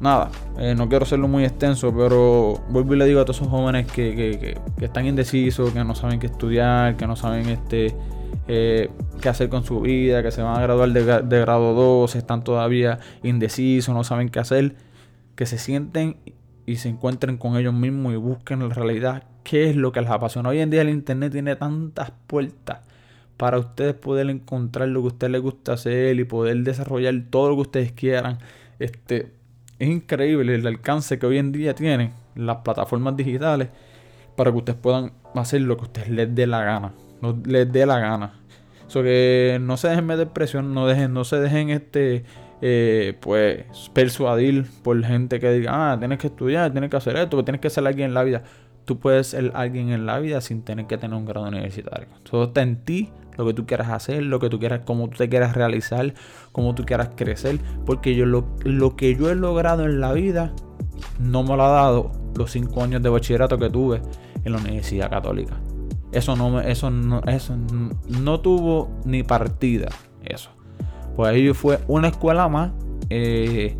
nada, 0.00 0.30
eh, 0.58 0.74
no 0.74 0.88
quiero 0.88 1.04
hacerlo 1.04 1.28
muy 1.28 1.44
extenso, 1.44 1.92
pero 1.94 2.62
vuelvo 2.70 2.94
y 2.94 2.98
le 2.98 3.06
digo 3.06 3.20
a 3.20 3.24
todos 3.24 3.38
esos 3.38 3.48
jóvenes 3.48 3.86
que, 3.90 4.56
están 4.80 5.06
indecisos, 5.06 5.72
que 5.72 5.84
no 5.84 5.94
saben 5.94 6.18
qué 6.18 6.26
estudiar, 6.26 6.96
que 6.96 7.06
no 7.06 7.16
saben 7.16 7.48
este 7.48 7.94
eh, 8.46 8.90
qué 9.20 9.28
hacer 9.28 9.48
con 9.48 9.64
su 9.64 9.80
vida, 9.80 10.22
que 10.22 10.30
se 10.30 10.42
van 10.42 10.56
a 10.56 10.62
graduar 10.62 10.90
de, 10.90 11.22
de 11.22 11.40
grado 11.40 11.74
2, 11.74 12.16
están 12.16 12.44
todavía 12.44 12.98
indecisos, 13.22 13.94
no 13.94 14.04
saben 14.04 14.30
qué 14.30 14.40
hacer, 14.40 14.76
que 15.34 15.46
se 15.46 15.58
sienten 15.58 16.16
y 16.66 16.76
se 16.76 16.88
encuentren 16.88 17.36
con 17.36 17.56
ellos 17.56 17.74
mismos 17.74 18.12
y 18.12 18.16
busquen 18.16 18.60
la 18.60 18.74
realidad 18.74 19.24
qué 19.48 19.70
es 19.70 19.76
lo 19.76 19.92
que 19.92 20.02
les 20.02 20.10
apasiona. 20.10 20.50
Hoy 20.50 20.60
en 20.60 20.68
día 20.68 20.82
el 20.82 20.90
internet 20.90 21.32
tiene 21.32 21.56
tantas 21.56 22.12
puertas 22.26 22.80
para 23.38 23.58
ustedes 23.58 23.94
poder 23.94 24.28
encontrar 24.28 24.88
lo 24.88 25.00
que 25.00 25.04
a 25.04 25.08
ustedes 25.08 25.30
les 25.32 25.40
gusta 25.40 25.72
hacer 25.72 26.20
y 26.20 26.24
poder 26.24 26.58
desarrollar 26.58 27.14
todo 27.30 27.48
lo 27.48 27.54
que 27.54 27.62
ustedes 27.62 27.92
quieran. 27.92 28.40
Este, 28.78 29.32
es 29.78 29.88
increíble 29.88 30.54
el 30.54 30.66
alcance 30.66 31.18
que 31.18 31.24
hoy 31.24 31.38
en 31.38 31.52
día 31.52 31.74
tienen 31.74 32.12
las 32.34 32.58
plataformas 32.58 33.16
digitales 33.16 33.70
para 34.36 34.50
que 34.50 34.58
ustedes 34.58 34.78
puedan 34.78 35.12
ser 35.44 35.62
lo 35.62 35.76
que 35.78 35.84
a 35.84 35.86
ustedes 35.86 36.10
les 36.10 36.34
dé 36.34 36.46
la 36.46 36.62
gana. 36.62 36.92
No 37.22 37.40
les 37.46 37.72
dé 37.72 37.86
la 37.86 37.98
gana. 38.00 38.34
So 38.86 39.02
que 39.02 39.58
no 39.62 39.78
se 39.78 39.88
dejen 39.88 40.04
meter 40.04 40.28
presión, 40.28 40.74
no, 40.74 40.86
dejen, 40.86 41.14
no 41.14 41.24
se 41.24 41.40
dejen 41.40 41.70
este, 41.70 42.24
eh, 42.60 43.16
pues, 43.20 43.64
persuadir 43.94 44.66
por 44.82 45.02
gente 45.02 45.40
que 45.40 45.50
diga, 45.52 45.92
ah, 45.92 45.98
tienes 45.98 46.18
que 46.18 46.26
estudiar, 46.26 46.70
tienes 46.70 46.90
que 46.90 46.96
hacer 46.98 47.16
esto, 47.16 47.42
tienes 47.44 47.62
que 47.62 47.70
ser 47.70 47.86
alguien 47.86 48.08
en 48.08 48.14
la 48.14 48.24
vida. 48.24 48.42
Tú 48.88 48.98
puedes 48.98 49.26
ser 49.26 49.52
alguien 49.54 49.90
en 49.90 50.06
la 50.06 50.18
vida 50.18 50.40
sin 50.40 50.62
tener 50.62 50.86
que 50.86 50.96
tener 50.96 51.14
un 51.14 51.26
grado 51.26 51.46
universitario. 51.46 52.08
Todo 52.22 52.44
está 52.44 52.62
en 52.62 52.82
ti, 52.86 53.10
lo 53.36 53.44
que 53.44 53.52
tú 53.52 53.66
quieras 53.66 53.90
hacer, 53.90 54.22
lo 54.22 54.40
que 54.40 54.48
tú 54.48 54.58
quieras, 54.58 54.80
cómo 54.86 55.10
tú 55.10 55.18
te 55.18 55.28
quieras 55.28 55.54
realizar, 55.54 56.14
cómo 56.52 56.74
tú 56.74 56.86
quieras 56.86 57.10
crecer. 57.14 57.58
Porque 57.84 58.14
yo 58.14 58.24
lo, 58.24 58.46
lo 58.64 58.96
que 58.96 59.14
yo 59.14 59.28
he 59.28 59.34
logrado 59.34 59.84
en 59.84 60.00
la 60.00 60.14
vida 60.14 60.54
no 61.20 61.42
me 61.42 61.54
lo 61.54 61.64
ha 61.64 61.68
dado 61.68 62.12
los 62.34 62.50
cinco 62.50 62.82
años 62.82 63.02
de 63.02 63.10
bachillerato 63.10 63.58
que 63.58 63.68
tuve 63.68 64.00
en 64.42 64.52
la 64.52 64.58
Universidad 64.58 65.10
Católica. 65.10 65.60
Eso 66.10 66.34
no, 66.34 66.58
eso 66.62 66.90
no, 66.90 67.20
eso 67.24 67.58
no 68.08 68.40
tuvo 68.40 68.88
ni 69.04 69.22
partida. 69.22 69.90
Eso. 70.24 70.48
Pues 71.14 71.30
ahí 71.30 71.52
fue 71.52 71.78
una 71.88 72.08
escuela 72.08 72.48
más. 72.48 72.72
Eh, 73.10 73.76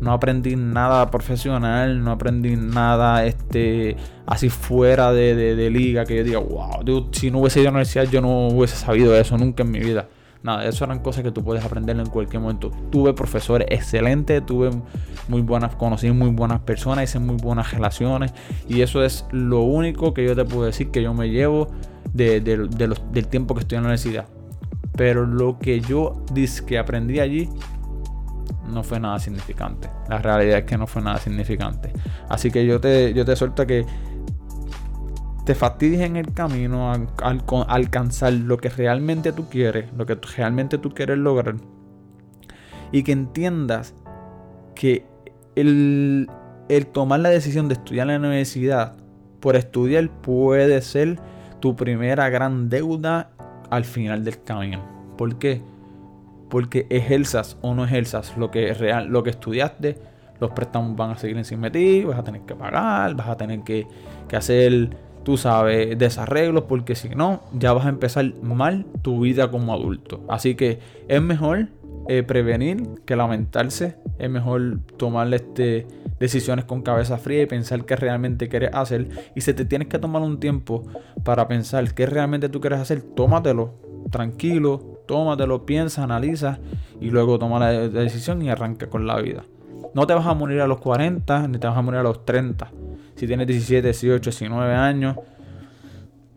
no 0.00 0.12
aprendí 0.12 0.56
nada 0.56 1.10
profesional, 1.10 2.02
no 2.02 2.12
aprendí 2.12 2.56
nada 2.56 3.24
este, 3.24 3.96
así 4.26 4.48
fuera 4.48 5.12
de, 5.12 5.70
liga 5.70 6.04
que 6.04 6.16
yo 6.16 6.24
diga, 6.24 6.38
wow, 6.38 7.08
si 7.12 7.30
no 7.30 7.40
hubiese 7.40 7.60
ido 7.60 7.68
a 7.68 7.72
la 7.72 7.78
universidad 7.78 8.04
yo 8.04 8.20
no 8.20 8.48
hubiese 8.48 8.76
sabido 8.76 9.16
eso 9.16 9.36
nunca 9.36 9.62
en 9.62 9.70
mi 9.70 9.80
vida. 9.80 10.08
Nada, 10.40 10.64
eso 10.66 10.84
eran 10.84 11.00
cosas 11.00 11.24
que 11.24 11.32
tú 11.32 11.42
puedes 11.42 11.64
aprender 11.64 11.98
en 11.98 12.06
cualquier 12.06 12.40
momento. 12.40 12.70
Tuve 12.90 13.12
profesores 13.12 13.66
excelentes, 13.70 14.44
tuve 14.46 14.70
muy 15.26 15.42
buenas, 15.42 15.74
conocí 15.74 16.12
muy 16.12 16.30
buenas 16.30 16.60
personas, 16.60 17.10
hice 17.10 17.18
muy 17.18 17.36
buenas 17.36 17.72
relaciones. 17.72 18.32
Y 18.68 18.82
eso 18.82 19.02
es 19.02 19.26
lo 19.32 19.62
único 19.62 20.14
que 20.14 20.24
yo 20.24 20.36
te 20.36 20.44
puedo 20.44 20.64
decir 20.64 20.90
que 20.92 21.02
yo 21.02 21.12
me 21.12 21.28
llevo 21.28 21.68
de, 22.14 22.40
del 22.40 23.26
tiempo 23.26 23.54
que 23.54 23.62
estoy 23.62 23.78
en 23.78 23.82
la 23.82 23.88
universidad. 23.88 24.26
Pero 24.96 25.26
lo 25.26 25.58
que 25.58 25.80
yo 25.80 26.24
que 26.66 26.78
aprendí 26.78 27.18
allí 27.18 27.48
no 28.68 28.82
fue 28.82 29.00
nada 29.00 29.18
significante. 29.18 29.90
La 30.08 30.18
realidad 30.18 30.58
es 30.58 30.64
que 30.64 30.78
no 30.78 30.86
fue 30.86 31.02
nada 31.02 31.18
significante. 31.18 31.92
Así 32.28 32.50
que 32.50 32.66
yo 32.66 32.80
te, 32.80 33.12
yo 33.14 33.24
te 33.24 33.36
suelto 33.36 33.66
que 33.66 33.84
te 35.44 35.54
fastidies 35.54 36.02
en 36.02 36.16
el 36.16 36.32
camino 36.32 36.92
al, 36.92 37.08
alcanzar 37.68 38.32
lo 38.34 38.58
que 38.58 38.68
realmente 38.68 39.32
tú 39.32 39.48
quieres, 39.48 39.90
lo 39.96 40.04
que 40.04 40.14
realmente 40.36 40.78
tú 40.78 40.90
quieres 40.90 41.18
lograr. 41.18 41.56
Y 42.92 43.02
que 43.02 43.12
entiendas 43.12 43.94
que 44.74 45.06
el, 45.56 46.28
el 46.68 46.86
tomar 46.86 47.20
la 47.20 47.30
decisión 47.30 47.68
de 47.68 47.74
estudiar 47.74 48.10
en 48.10 48.20
la 48.22 48.28
universidad 48.28 48.96
por 49.40 49.56
estudiar 49.56 50.10
puede 50.20 50.82
ser 50.82 51.18
tu 51.60 51.76
primera 51.76 52.28
gran 52.28 52.68
deuda 52.68 53.30
al 53.70 53.84
final 53.84 54.24
del 54.24 54.42
camino. 54.42 54.84
¿Por 55.16 55.38
qué? 55.38 55.62
Porque 56.48 56.86
ejerzas 56.90 57.56
o 57.60 57.74
no 57.74 57.84
ejerzas 57.84 58.36
lo 58.36 58.50
que 58.50 58.70
es 58.70 58.78
real, 58.78 59.08
lo 59.08 59.22
que 59.22 59.30
estudiaste, 59.30 59.98
los 60.40 60.50
préstamos 60.52 60.96
van 60.96 61.10
a 61.10 61.18
seguir 61.18 61.36
encima 61.36 61.68
de 61.68 62.04
vas 62.06 62.18
a 62.18 62.24
tener 62.24 62.42
que 62.42 62.54
pagar, 62.54 63.14
vas 63.14 63.28
a 63.28 63.36
tener 63.36 63.60
que, 63.60 63.86
que 64.28 64.36
hacer 64.36 64.90
tú 65.28 65.36
sabes, 65.36 65.98
desarreglos, 65.98 66.64
porque 66.64 66.94
si 66.94 67.10
no, 67.10 67.42
ya 67.52 67.74
vas 67.74 67.84
a 67.84 67.90
empezar 67.90 68.32
mal 68.42 68.86
tu 69.02 69.20
vida 69.20 69.50
como 69.50 69.74
adulto. 69.74 70.24
Así 70.26 70.54
que 70.54 70.78
es 71.06 71.20
mejor 71.20 71.68
eh, 72.08 72.22
prevenir 72.22 72.82
que 73.04 73.14
lamentarse, 73.14 73.96
es 74.18 74.30
mejor 74.30 74.78
tomar 74.96 75.32
este, 75.34 75.86
decisiones 76.18 76.64
con 76.64 76.80
cabeza 76.80 77.18
fría 77.18 77.42
y 77.42 77.46
pensar 77.46 77.84
qué 77.84 77.94
realmente 77.96 78.48
quieres 78.48 78.70
hacer. 78.72 79.08
Y 79.34 79.42
si 79.42 79.52
te 79.52 79.66
tienes 79.66 79.88
que 79.88 79.98
tomar 79.98 80.22
un 80.22 80.40
tiempo 80.40 80.84
para 81.24 81.46
pensar 81.46 81.92
qué 81.92 82.06
realmente 82.06 82.48
tú 82.48 82.62
quieres 82.62 82.80
hacer, 82.80 83.02
tómatelo, 83.02 83.74
tranquilo, 84.10 84.97
tómatelo, 85.08 85.66
piensa, 85.66 86.04
analiza 86.04 86.60
y 87.00 87.10
luego 87.10 87.40
toma 87.40 87.58
la 87.58 87.72
decisión 87.88 88.40
y 88.42 88.50
arranca 88.50 88.88
con 88.88 89.08
la 89.08 89.20
vida. 89.20 89.42
No 89.94 90.06
te 90.06 90.14
vas 90.14 90.26
a 90.26 90.34
morir 90.34 90.60
a 90.60 90.68
los 90.68 90.78
40 90.78 91.48
ni 91.48 91.58
te 91.58 91.66
vas 91.66 91.76
a 91.76 91.82
morir 91.82 91.98
a 91.98 92.04
los 92.04 92.24
30 92.24 92.70
si 93.18 93.26
tienes 93.26 93.48
17, 93.48 93.82
18, 93.82 94.30
19 94.30 94.74
años, 94.74 95.16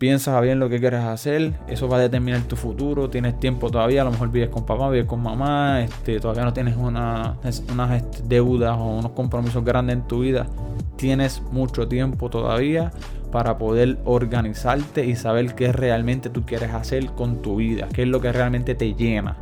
piensa 0.01 0.41
bien 0.41 0.57
lo 0.57 0.67
que 0.67 0.79
quieres 0.79 1.01
hacer. 1.01 1.53
Eso 1.67 1.87
va 1.87 1.97
a 1.97 1.99
determinar 1.99 2.41
tu 2.41 2.55
futuro. 2.55 3.11
Tienes 3.11 3.39
tiempo 3.39 3.69
todavía. 3.69 4.01
A 4.01 4.05
lo 4.05 4.09
mejor 4.09 4.31
vives 4.31 4.49
con 4.49 4.65
papá, 4.65 4.89
vives 4.89 5.05
con 5.05 5.21
mamá. 5.21 5.83
Este, 5.83 6.19
todavía 6.19 6.43
no 6.43 6.53
tienes 6.53 6.75
una, 6.75 7.37
unas 7.71 7.91
este, 7.91 8.23
deudas 8.23 8.75
o 8.79 8.97
unos 8.97 9.11
compromisos 9.11 9.63
grandes 9.63 9.97
en 9.97 10.07
tu 10.07 10.21
vida. 10.21 10.47
Tienes 10.95 11.43
mucho 11.51 11.87
tiempo 11.87 12.31
todavía 12.31 12.91
para 13.31 13.59
poder 13.59 13.99
organizarte 14.03 15.05
y 15.05 15.15
saber 15.15 15.53
qué 15.53 15.71
realmente 15.71 16.31
tú 16.31 16.47
quieres 16.47 16.73
hacer 16.73 17.11
con 17.11 17.43
tu 17.43 17.57
vida. 17.57 17.87
Qué 17.93 18.01
es 18.01 18.07
lo 18.07 18.21
que 18.21 18.31
realmente 18.31 18.73
te 18.73 18.95
llena. 18.95 19.37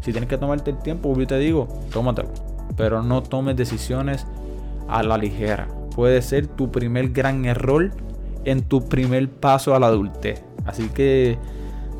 Si 0.00 0.10
tienes 0.10 0.28
que 0.28 0.36
tomarte 0.36 0.72
el 0.72 0.78
tiempo, 0.78 1.16
yo 1.16 1.28
te 1.28 1.38
digo, 1.38 1.68
tómatelo. 1.92 2.28
Pero 2.76 3.04
no 3.04 3.22
tomes 3.22 3.54
decisiones 3.54 4.26
a 4.88 5.04
la 5.04 5.16
ligera 5.16 5.68
puede 5.94 6.22
ser 6.22 6.46
tu 6.46 6.70
primer 6.70 7.10
gran 7.10 7.44
error 7.44 7.90
en 8.44 8.62
tu 8.62 8.88
primer 8.88 9.28
paso 9.28 9.74
a 9.74 9.80
la 9.80 9.86
adultez. 9.86 10.42
Así 10.64 10.88
que 10.88 11.38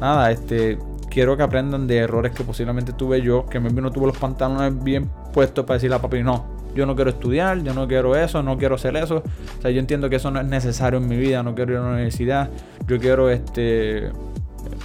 nada, 0.00 0.31
este 0.31 0.78
quiero 1.11 1.37
que 1.37 1.42
aprendan 1.42 1.87
de 1.87 1.98
errores 1.98 2.33
que 2.33 2.42
posiblemente 2.42 2.92
tuve 2.92 3.20
yo, 3.20 3.44
que 3.46 3.61
me 3.61 3.70
no 3.70 3.90
tuve 3.90 4.07
los 4.07 4.16
pantalones 4.16 4.83
bien 4.83 5.11
puestos 5.33 5.64
para 5.66 5.74
decirle 5.74 5.96
a 5.96 6.00
papi, 6.00 6.22
no, 6.22 6.46
yo 6.74 6.87
no 6.87 6.94
quiero 6.94 7.11
estudiar, 7.11 7.62
yo 7.62 7.74
no 7.74 7.87
quiero 7.87 8.16
eso, 8.16 8.42
no 8.42 8.57
quiero 8.57 8.76
hacer 8.76 8.96
eso. 8.96 9.22
O 9.59 9.62
sea, 9.62 9.70
yo 9.70 9.78
entiendo 9.78 10.09
que 10.09 10.16
eso 10.16 10.31
no 10.31 10.40
es 10.40 10.46
necesario 10.46 10.98
en 10.98 11.09
mi 11.09 11.16
vida, 11.16 11.42
no 11.42 11.55
quiero 11.55 11.72
ir 11.72 11.78
a 11.78 11.83
la 11.83 11.88
universidad, 11.90 12.50
yo 12.87 12.98
quiero 12.98 13.28
este 13.31 14.11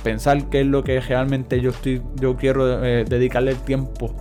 pensar 0.04 0.50
qué 0.50 0.62
es 0.62 0.67
lo 0.67 0.84
que 0.84 1.00
realmente 1.00 1.62
yo 1.62 1.70
estoy, 1.70 2.02
yo 2.15 2.36
quiero 2.36 2.84
eh, 2.84 3.06
dedicarle 3.08 3.52
el 3.52 3.58
tiempo 3.58 4.13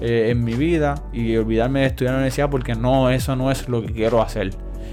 eh, 0.00 0.28
en 0.30 0.44
mi 0.44 0.54
vida 0.54 0.94
y 1.12 1.36
olvidarme 1.36 1.80
de 1.80 1.86
estudiar 1.86 2.12
en 2.12 2.14
la 2.14 2.18
universidad 2.20 2.50
porque 2.50 2.74
no, 2.74 3.10
eso 3.10 3.34
no 3.36 3.50
es 3.50 3.68
lo 3.68 3.82
que 3.82 3.92
quiero 3.92 4.22
hacer. 4.22 4.50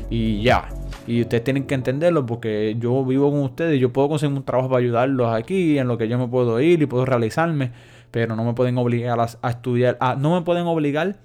Y 0.09 0.41
ya. 0.41 0.69
Y 1.07 1.21
ustedes 1.21 1.43
tienen 1.43 1.65
que 1.65 1.73
entenderlo 1.73 2.25
porque 2.25 2.75
yo 2.77 3.03
vivo 3.05 3.31
con 3.31 3.41
ustedes, 3.41 3.79
yo 3.79 3.93
puedo 3.93 4.09
conseguir 4.09 4.37
un 4.37 4.43
trabajo 4.43 4.69
para 4.69 4.79
ayudarlos 4.79 5.33
aquí, 5.33 5.79
en 5.79 5.87
lo 5.87 5.97
que 5.97 6.07
yo 6.07 6.19
me 6.19 6.27
puedo 6.27 6.59
ir 6.59 6.81
y 6.81 6.85
puedo 6.85 7.05
realizarme, 7.05 7.71
pero 8.11 8.35
no 8.35 8.43
me 8.43 8.53
pueden 8.53 8.77
obligar 8.77 9.17
a, 9.19 9.49
estudiar, 9.49 9.97
no 10.19 10.35
me 10.35 10.41
pueden 10.41 10.67
obligar 10.67 11.15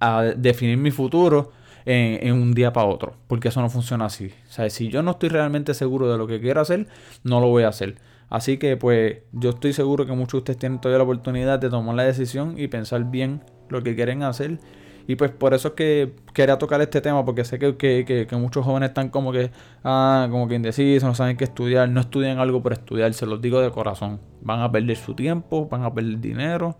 a 0.00 0.22
definir 0.36 0.78
mi 0.78 0.90
futuro 0.90 1.52
en, 1.84 2.26
en, 2.26 2.34
un 2.34 2.54
día 2.54 2.72
para 2.72 2.88
otro, 2.88 3.14
porque 3.28 3.48
eso 3.48 3.60
no 3.60 3.70
funciona 3.70 4.06
así. 4.06 4.32
O 4.48 4.52
sea, 4.52 4.68
si 4.68 4.88
yo 4.88 5.02
no 5.02 5.12
estoy 5.12 5.28
realmente 5.28 5.74
seguro 5.74 6.10
de 6.10 6.18
lo 6.18 6.26
que 6.26 6.40
quiero 6.40 6.60
hacer, 6.60 6.88
no 7.22 7.40
lo 7.40 7.48
voy 7.48 7.62
a 7.62 7.68
hacer. 7.68 7.96
Así 8.32 8.56
que 8.56 8.78
pues 8.78 9.18
yo 9.32 9.50
estoy 9.50 9.74
seguro 9.74 10.06
que 10.06 10.12
muchos 10.12 10.32
de 10.32 10.38
ustedes 10.38 10.58
tienen 10.58 10.80
todavía 10.80 10.96
la 10.96 11.04
oportunidad 11.04 11.58
de 11.58 11.68
tomar 11.68 11.94
la 11.94 12.04
decisión 12.04 12.58
y 12.58 12.66
pensar 12.66 13.10
bien 13.10 13.42
lo 13.68 13.82
que 13.82 13.94
quieren 13.94 14.22
hacer. 14.22 14.58
Y 15.06 15.16
pues 15.16 15.30
por 15.30 15.54
eso 15.54 15.68
es 15.68 15.74
que 15.74 16.12
quería 16.32 16.58
tocar 16.58 16.80
este 16.80 17.00
tema, 17.00 17.24
porque 17.24 17.44
sé 17.44 17.58
que, 17.58 17.76
que, 17.76 18.04
que, 18.28 18.36
muchos 18.36 18.64
jóvenes 18.64 18.90
están 18.90 19.08
como 19.08 19.32
que, 19.32 19.50
ah, 19.84 20.28
como 20.30 20.48
que 20.48 20.54
indecisos, 20.54 21.08
no 21.08 21.14
saben 21.14 21.36
qué 21.36 21.44
estudiar, 21.44 21.88
no 21.88 22.00
estudian 22.00 22.38
algo 22.38 22.62
por 22.62 22.72
estudiar, 22.72 23.12
se 23.14 23.26
los 23.26 23.40
digo 23.40 23.60
de 23.60 23.70
corazón. 23.70 24.20
Van 24.40 24.60
a 24.60 24.70
perder 24.70 24.96
su 24.96 25.14
tiempo, 25.14 25.68
van 25.68 25.82
a 25.82 25.92
perder 25.92 26.20
dinero. 26.20 26.76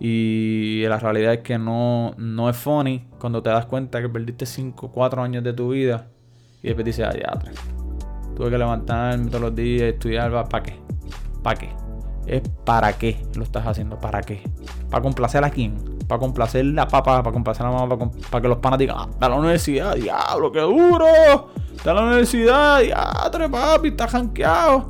Y 0.00 0.84
la 0.88 0.98
realidad 0.98 1.34
es 1.34 1.40
que 1.40 1.58
no, 1.58 2.14
no 2.16 2.50
es 2.50 2.56
funny 2.56 3.06
cuando 3.18 3.42
te 3.42 3.50
das 3.50 3.66
cuenta 3.66 4.00
que 4.00 4.08
perdiste 4.08 4.44
5, 4.44 4.90
4 4.90 5.22
años 5.22 5.44
de 5.44 5.52
tu 5.52 5.70
vida 5.70 6.08
y 6.62 6.68
después 6.68 6.84
dices, 6.84 7.06
ah, 7.06 7.12
ya, 7.12 7.38
Tuve 8.34 8.50
que 8.50 8.58
levantarme 8.58 9.26
todos 9.26 9.42
los 9.42 9.54
días, 9.54 9.92
estudiar, 9.92 10.32
¿para 10.48 10.62
qué? 10.62 10.74
¿Para 11.42 11.60
qué? 11.60 11.68
Es 12.26 12.42
para 12.64 12.92
qué 12.94 13.24
lo 13.36 13.44
estás 13.44 13.66
haciendo, 13.66 13.98
¿para 13.98 14.22
qué? 14.22 14.42
¿Para 14.90 15.02
complacer 15.02 15.44
a 15.44 15.50
quién? 15.50 15.93
Para 16.14 16.20
complacer 16.20 16.64
la 16.64 16.86
papá, 16.86 17.24
para 17.24 17.32
complacer 17.32 17.66
a 17.66 17.70
la 17.70 17.76
mamá, 17.76 18.08
para, 18.30 18.40
que 18.40 18.46
los 18.46 18.58
panas 18.58 18.78
digan, 18.78 18.96
ah, 18.96 19.08
a 19.18 19.28
la 19.28 19.34
universidad, 19.34 19.96
diablo, 19.96 20.52
qué 20.52 20.60
duro. 20.60 21.06
Está 21.74 21.92
la 21.92 22.04
universidad, 22.04 22.80
diablo, 22.82 23.50
papi, 23.50 23.88
está 23.88 24.06
janqueado. 24.06 24.86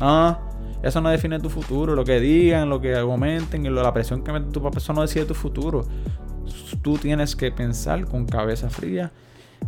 No, 0.00 0.38
eso 0.82 1.02
no 1.02 1.10
define 1.10 1.38
tu 1.38 1.50
futuro. 1.50 1.94
Lo 1.94 2.02
que 2.02 2.18
digan, 2.18 2.70
lo 2.70 2.80
que 2.80 2.94
argumenten 2.94 3.66
y 3.66 3.68
la 3.68 3.92
presión 3.92 4.24
que 4.24 4.32
mete 4.32 4.50
tu 4.52 4.62
papá, 4.62 4.78
eso 4.78 4.94
no 4.94 5.02
decide 5.02 5.26
tu 5.26 5.34
futuro. 5.34 5.84
Tú 6.80 6.96
tienes 6.96 7.36
que 7.36 7.52
pensar 7.52 8.06
con 8.06 8.24
cabeza 8.24 8.70
fría 8.70 9.12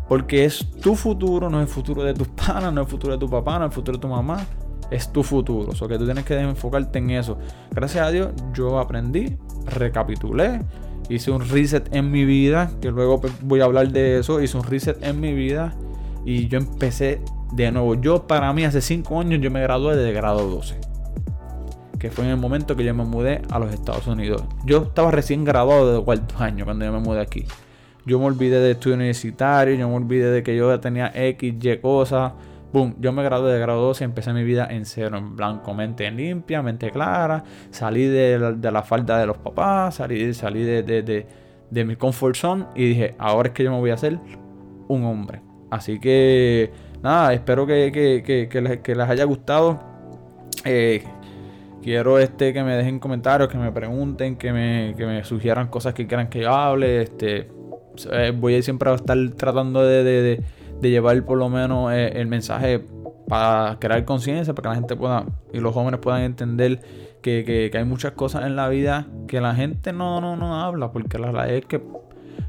porque 0.08 0.46
es 0.46 0.66
tu 0.80 0.94
futuro, 0.94 1.50
no 1.50 1.60
es 1.60 1.68
el 1.68 1.74
futuro 1.74 2.04
de 2.04 2.14
tus 2.14 2.28
panas, 2.28 2.72
no 2.72 2.80
es 2.80 2.86
el 2.86 2.90
futuro 2.90 3.12
de 3.12 3.18
tu 3.18 3.28
papá, 3.28 3.58
no 3.58 3.66
es 3.66 3.70
el 3.70 3.74
futuro 3.74 3.98
de 3.98 4.00
tu 4.00 4.08
mamá. 4.08 4.46
Es 4.90 5.12
tu 5.12 5.22
futuro. 5.22 5.72
O 5.72 5.74
sea 5.74 5.88
que 5.88 5.98
tú 5.98 6.06
tienes 6.06 6.24
que 6.24 6.38
enfocarte 6.40 7.00
en 7.00 7.10
eso. 7.10 7.36
Gracias 7.70 8.06
a 8.06 8.10
Dios, 8.10 8.30
yo 8.54 8.78
aprendí, 8.78 9.36
recapitulé, 9.66 10.60
hice 11.08 11.30
un 11.30 11.48
reset 11.48 11.94
en 11.94 12.10
mi 12.10 12.24
vida. 12.24 12.70
Que 12.80 12.90
luego 12.90 13.20
pues, 13.20 13.32
voy 13.42 13.60
a 13.60 13.64
hablar 13.64 13.90
de 13.90 14.18
eso. 14.18 14.40
Hice 14.40 14.56
un 14.56 14.64
reset 14.64 15.02
en 15.02 15.20
mi 15.20 15.32
vida. 15.32 15.74
Y 16.24 16.48
yo 16.48 16.58
empecé 16.58 17.20
de 17.52 17.70
nuevo. 17.70 17.94
Yo, 17.94 18.26
para 18.26 18.52
mí, 18.52 18.64
hace 18.64 18.80
5 18.80 19.20
años, 19.20 19.40
yo 19.40 19.50
me 19.50 19.60
gradué 19.62 19.96
de 19.96 20.12
grado 20.12 20.48
12 20.48 20.96
que 21.98 22.10
fue 22.10 22.24
en 22.24 22.30
el 22.30 22.36
momento 22.36 22.76
que 22.76 22.84
yo 22.84 22.94
me 22.94 23.04
mudé 23.04 23.42
a 23.50 23.58
los 23.58 23.72
Estados 23.72 24.06
Unidos. 24.06 24.44
Yo 24.64 24.82
estaba 24.82 25.10
recién 25.10 25.44
graduado 25.44 25.98
de 25.98 26.04
cuarto 26.04 26.36
año 26.38 26.64
cuando 26.64 26.84
yo 26.84 26.92
me 26.92 27.00
mudé 27.00 27.20
aquí. 27.20 27.44
Yo 28.04 28.18
me 28.18 28.26
olvidé 28.26 28.60
de 28.60 28.72
estudio 28.72 28.96
universitario, 28.96 29.74
yo 29.74 29.88
me 29.88 29.96
olvidé 29.96 30.30
de 30.30 30.42
que 30.42 30.56
yo 30.56 30.78
tenía 30.78 31.10
X, 31.14 31.54
Y 31.60 31.76
cosas. 31.78 32.32
Yo 32.98 33.12
me 33.12 33.22
gradué 33.22 33.52
de 33.52 33.60
grado 33.60 33.82
12 33.82 34.04
y 34.04 34.06
empecé 34.06 34.32
mi 34.32 34.44
vida 34.44 34.66
en 34.70 34.84
cero, 34.84 35.16
en 35.18 35.36
blanco, 35.36 35.74
mente 35.74 36.10
limpia, 36.10 36.62
mente 36.62 36.90
clara, 36.90 37.42
salí 37.70 38.06
de 38.06 38.38
la, 38.38 38.82
falda 38.82 39.18
de 39.18 39.26
los 39.26 39.38
papás, 39.38 39.96
salí, 39.96 40.34
salí 40.34 40.62
de, 40.64 41.26
mi 41.84 41.96
comfort 41.96 42.36
zone 42.36 42.66
y 42.74 42.88
dije, 42.88 43.14
ahora 43.18 43.48
es 43.48 43.54
que 43.54 43.64
yo 43.64 43.70
me 43.70 43.78
voy 43.78 43.90
a 43.90 43.94
hacer 43.94 44.18
un 44.88 45.04
hombre. 45.04 45.40
Así 45.70 45.98
que, 45.98 46.70
nada, 47.02 47.32
espero 47.32 47.66
que, 47.66 48.80
les, 48.86 49.08
haya 49.08 49.24
gustado. 49.24 49.80
Eh, 50.64 51.02
quiero 51.82 52.18
este 52.18 52.52
que 52.52 52.62
me 52.62 52.76
dejen 52.76 52.98
comentarios, 52.98 53.48
que 53.48 53.58
me 53.58 53.72
pregunten, 53.72 54.36
que 54.36 54.52
me, 54.52 55.24
sugieran 55.24 55.68
cosas 55.68 55.94
que 55.94 56.06
quieran 56.06 56.28
que 56.28 56.40
yo 56.40 56.52
hable. 56.52 57.02
Este, 57.02 57.48
eh, 58.12 58.32
voy 58.36 58.56
a 58.56 58.62
siempre 58.62 58.90
a 58.90 58.94
estar 58.94 59.16
tratando 59.36 59.82
de 59.82 60.42
de 60.80 60.90
llevar 60.90 61.24
por 61.24 61.38
lo 61.38 61.48
menos 61.48 61.92
eh, 61.92 62.12
el 62.16 62.26
mensaje 62.26 62.84
para 63.28 63.78
crear 63.80 64.04
conciencia, 64.04 64.54
para 64.54 64.62
que 64.62 64.68
la 64.68 64.74
gente 64.76 64.96
pueda 64.96 65.26
y 65.52 65.58
los 65.58 65.74
jóvenes 65.74 66.00
puedan 66.00 66.22
entender 66.22 66.80
que, 67.22 67.70
hay 67.74 67.84
muchas 67.84 68.12
cosas 68.12 68.44
en 68.44 68.54
la 68.54 68.68
vida 68.68 69.06
que 69.26 69.40
la 69.40 69.54
gente 69.54 69.92
no, 69.92 70.20
no, 70.20 70.36
no 70.36 70.60
habla, 70.60 70.92
porque 70.92 71.18
la 71.18 71.26
verdad 71.26 71.50
es 71.50 71.64
que 71.66 71.82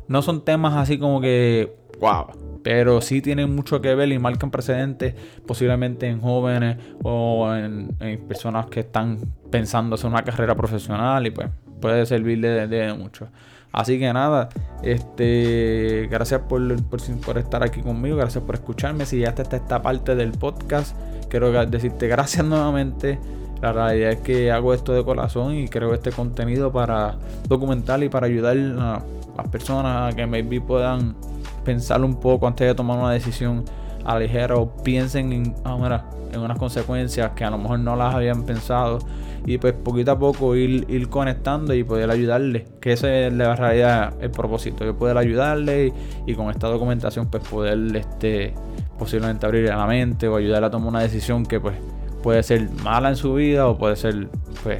no 0.07 0.21
son 0.21 0.45
temas 0.45 0.75
así 0.75 0.99
como 0.99 1.19
que, 1.19 1.75
wow, 1.99 2.27
pero 2.63 3.01
sí 3.01 3.21
tienen 3.21 3.55
mucho 3.55 3.81
que 3.81 3.95
ver 3.95 4.11
y 4.11 4.19
marcan 4.19 4.51
precedentes 4.51 5.15
posiblemente 5.45 6.07
en 6.07 6.21
jóvenes 6.21 6.77
o 7.03 7.53
en, 7.53 7.95
personas 8.27 8.67
que 8.67 8.81
están 8.81 9.17
pensando 9.49 9.95
hacer 9.95 10.09
una 10.09 10.23
carrera 10.23 10.55
profesional 10.55 11.25
y 11.25 11.31
pues 11.31 11.49
puede 11.81 12.05
servir 12.05 12.41
de 12.41 12.93
mucho. 12.93 13.29
Así 13.77 13.99
que 13.99 14.11
nada, 14.11 14.49
este, 14.81 16.07
gracias 16.09 16.41
por, 16.41 16.81
por, 16.85 17.37
estar 17.37 17.61
aquí 17.61 17.81
conmigo, 17.81 18.17
gracias 18.17 18.43
por 18.43 18.55
escucharme. 18.55 19.05
Si 19.05 19.19
ya 19.19 19.29
está 19.29 19.55
esta 19.55 19.83
parte 19.83 20.15
del 20.15 20.31
podcast, 20.31 20.97
quiero 21.29 21.51
decirte 21.67 22.07
gracias 22.07 22.43
nuevamente. 22.47 23.19
La 23.61 23.73
realidad 23.73 24.13
es 24.13 24.19
que 24.21 24.51
hago 24.51 24.73
esto 24.73 24.93
de 24.93 25.03
corazón 25.03 25.53
y 25.53 25.67
creo 25.67 25.93
este 25.93 26.11
contenido 26.11 26.71
para 26.71 27.17
documentar 27.47 28.01
y 28.01 28.09
para 28.09 28.25
ayudar 28.25 28.57
a 28.57 29.03
las 29.37 29.47
personas 29.49 30.11
a 30.11 30.15
que 30.15 30.25
maybe 30.25 30.59
puedan 30.59 31.15
pensar 31.63 32.03
un 32.03 32.19
poco 32.19 32.47
antes 32.47 32.65
de 32.65 32.73
tomar 32.73 32.97
una 32.97 33.11
decisión 33.11 33.63
a 34.07 34.17
ligera 34.17 34.55
o 34.55 34.73
piensen 34.83 35.33
en, 35.33 35.53
ah, 35.65 36.05
en 36.31 36.39
unas 36.39 36.57
consecuencias 36.57 37.31
que 37.31 37.43
a 37.43 37.49
lo 37.49 37.57
mejor 37.57 37.79
no 37.79 37.95
las 37.95 38.15
habían 38.15 38.43
pensado 38.43 38.99
y 39.45 39.57
pues 39.57 39.73
poquito 39.73 40.11
a 40.11 40.19
poco 40.19 40.55
ir, 40.55 40.85
ir 40.89 41.09
conectando 41.09 41.73
y 41.73 41.83
poder 41.83 42.09
ayudarle, 42.09 42.65
que 42.81 42.93
ese 42.93 43.27
es 43.27 43.33
la 43.33 43.55
realidad 43.55 44.13
el 44.21 44.31
propósito, 44.31 44.85
yo 44.85 44.97
poder 44.97 45.17
ayudarle 45.17 45.93
y, 46.25 46.33
con 46.35 46.49
esta 46.49 46.67
documentación 46.67 47.27
pues 47.27 47.43
poder 47.47 47.95
este, 47.95 48.53
posiblemente 48.97 49.45
abrirle 49.45 49.69
la 49.69 49.85
mente 49.85 50.27
o 50.27 50.37
ayudarle 50.37 50.67
a 50.67 50.69
tomar 50.69 50.89
una 50.89 51.01
decisión 51.01 51.45
que 51.45 51.59
pues 51.59 51.75
puede 52.23 52.43
ser 52.43 52.69
mala 52.83 53.09
en 53.09 53.15
su 53.15 53.33
vida 53.35 53.67
o 53.67 53.77
puede 53.77 53.95
ser 53.95 54.27
pues 54.63 54.79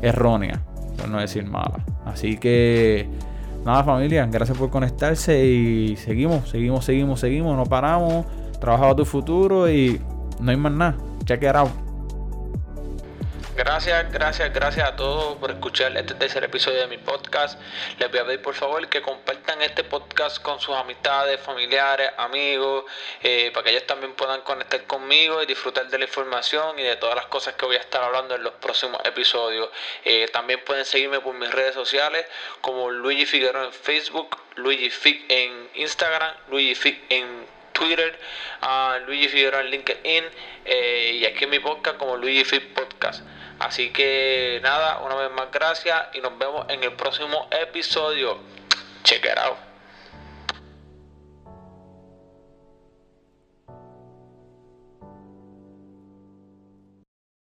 errónea, 0.00 0.60
por 0.96 1.08
no 1.08 1.20
decir 1.20 1.44
mala. 1.46 1.84
Así 2.04 2.36
que 2.36 3.08
nada 3.64 3.84
familia, 3.84 4.26
gracias 4.26 4.56
por 4.56 4.70
conectarse 4.70 5.44
y 5.44 5.96
seguimos, 5.96 6.48
seguimos, 6.48 6.84
seguimos, 6.84 7.20
seguimos, 7.20 7.56
no 7.56 7.64
paramos, 7.64 8.26
trabajamos 8.62 8.94
tu 8.94 9.04
futuro 9.04 9.68
y 9.68 10.00
no 10.38 10.52
hay 10.52 10.56
más 10.56 10.70
nada. 10.70 10.96
Check 11.24 11.42
it 11.42 11.56
out. 11.56 11.72
Gracias, 13.56 14.12
gracias, 14.12 14.52
gracias 14.52 14.88
a 14.88 14.94
todos 14.94 15.36
por 15.38 15.50
escuchar 15.50 15.94
este 15.96 16.14
tercer 16.14 16.44
episodio 16.44 16.78
de 16.78 16.86
mi 16.86 16.96
podcast. 16.96 17.60
Les 17.98 18.08
voy 18.08 18.20
a 18.20 18.24
pedir 18.24 18.40
por 18.40 18.54
favor 18.54 18.88
que 18.88 19.02
compartan 19.02 19.60
este 19.62 19.82
podcast 19.82 20.40
con 20.40 20.60
sus 20.60 20.76
amistades, 20.76 21.40
familiares, 21.40 22.12
amigos, 22.18 22.84
eh, 23.22 23.50
para 23.52 23.64
que 23.64 23.70
ellos 23.70 23.86
también 23.86 24.14
puedan 24.14 24.42
conectar 24.42 24.84
conmigo 24.84 25.42
y 25.42 25.46
disfrutar 25.46 25.88
de 25.88 25.98
la 25.98 26.04
información 26.04 26.78
y 26.78 26.82
de 26.82 26.94
todas 26.96 27.16
las 27.16 27.26
cosas 27.26 27.54
que 27.54 27.66
voy 27.66 27.76
a 27.76 27.80
estar 27.80 28.02
hablando 28.02 28.36
en 28.36 28.44
los 28.44 28.54
próximos 28.54 29.00
episodios. 29.04 29.68
Eh, 30.04 30.28
también 30.32 30.60
pueden 30.64 30.84
seguirme 30.84 31.18
por 31.18 31.34
mis 31.34 31.50
redes 31.50 31.74
sociales 31.74 32.24
como 32.60 32.90
Luigi 32.90 33.26
Figueroa 33.26 33.64
en 33.64 33.72
Facebook, 33.72 34.38
Luigi 34.54 34.88
Fig 34.88 35.26
en 35.28 35.68
Instagram, 35.74 36.32
Luigi 36.48 36.76
Fig 36.76 37.04
en 37.08 37.61
Twitter, 37.72 38.18
a 38.60 39.00
Luigi 39.06 39.28
Figueroa 39.28 39.60
en 39.60 39.70
LinkedIn 39.70 40.24
eh, 40.64 41.18
y 41.20 41.24
aquí 41.24 41.44
en 41.44 41.50
mi 41.50 41.58
podcast 41.58 41.96
como 41.96 42.16
Luigi 42.16 42.44
Fig 42.44 42.74
Podcast. 42.74 43.22
Así 43.58 43.90
que 43.92 44.60
nada, 44.62 44.98
una 44.98 45.14
vez 45.14 45.30
más 45.32 45.50
gracias 45.52 46.08
y 46.14 46.20
nos 46.20 46.36
vemos 46.38 46.66
en 46.68 46.82
el 46.82 46.92
próximo 46.94 47.48
episodio. 47.50 48.38
Check 49.04 49.24
it 49.24 49.38
out. 49.38 49.71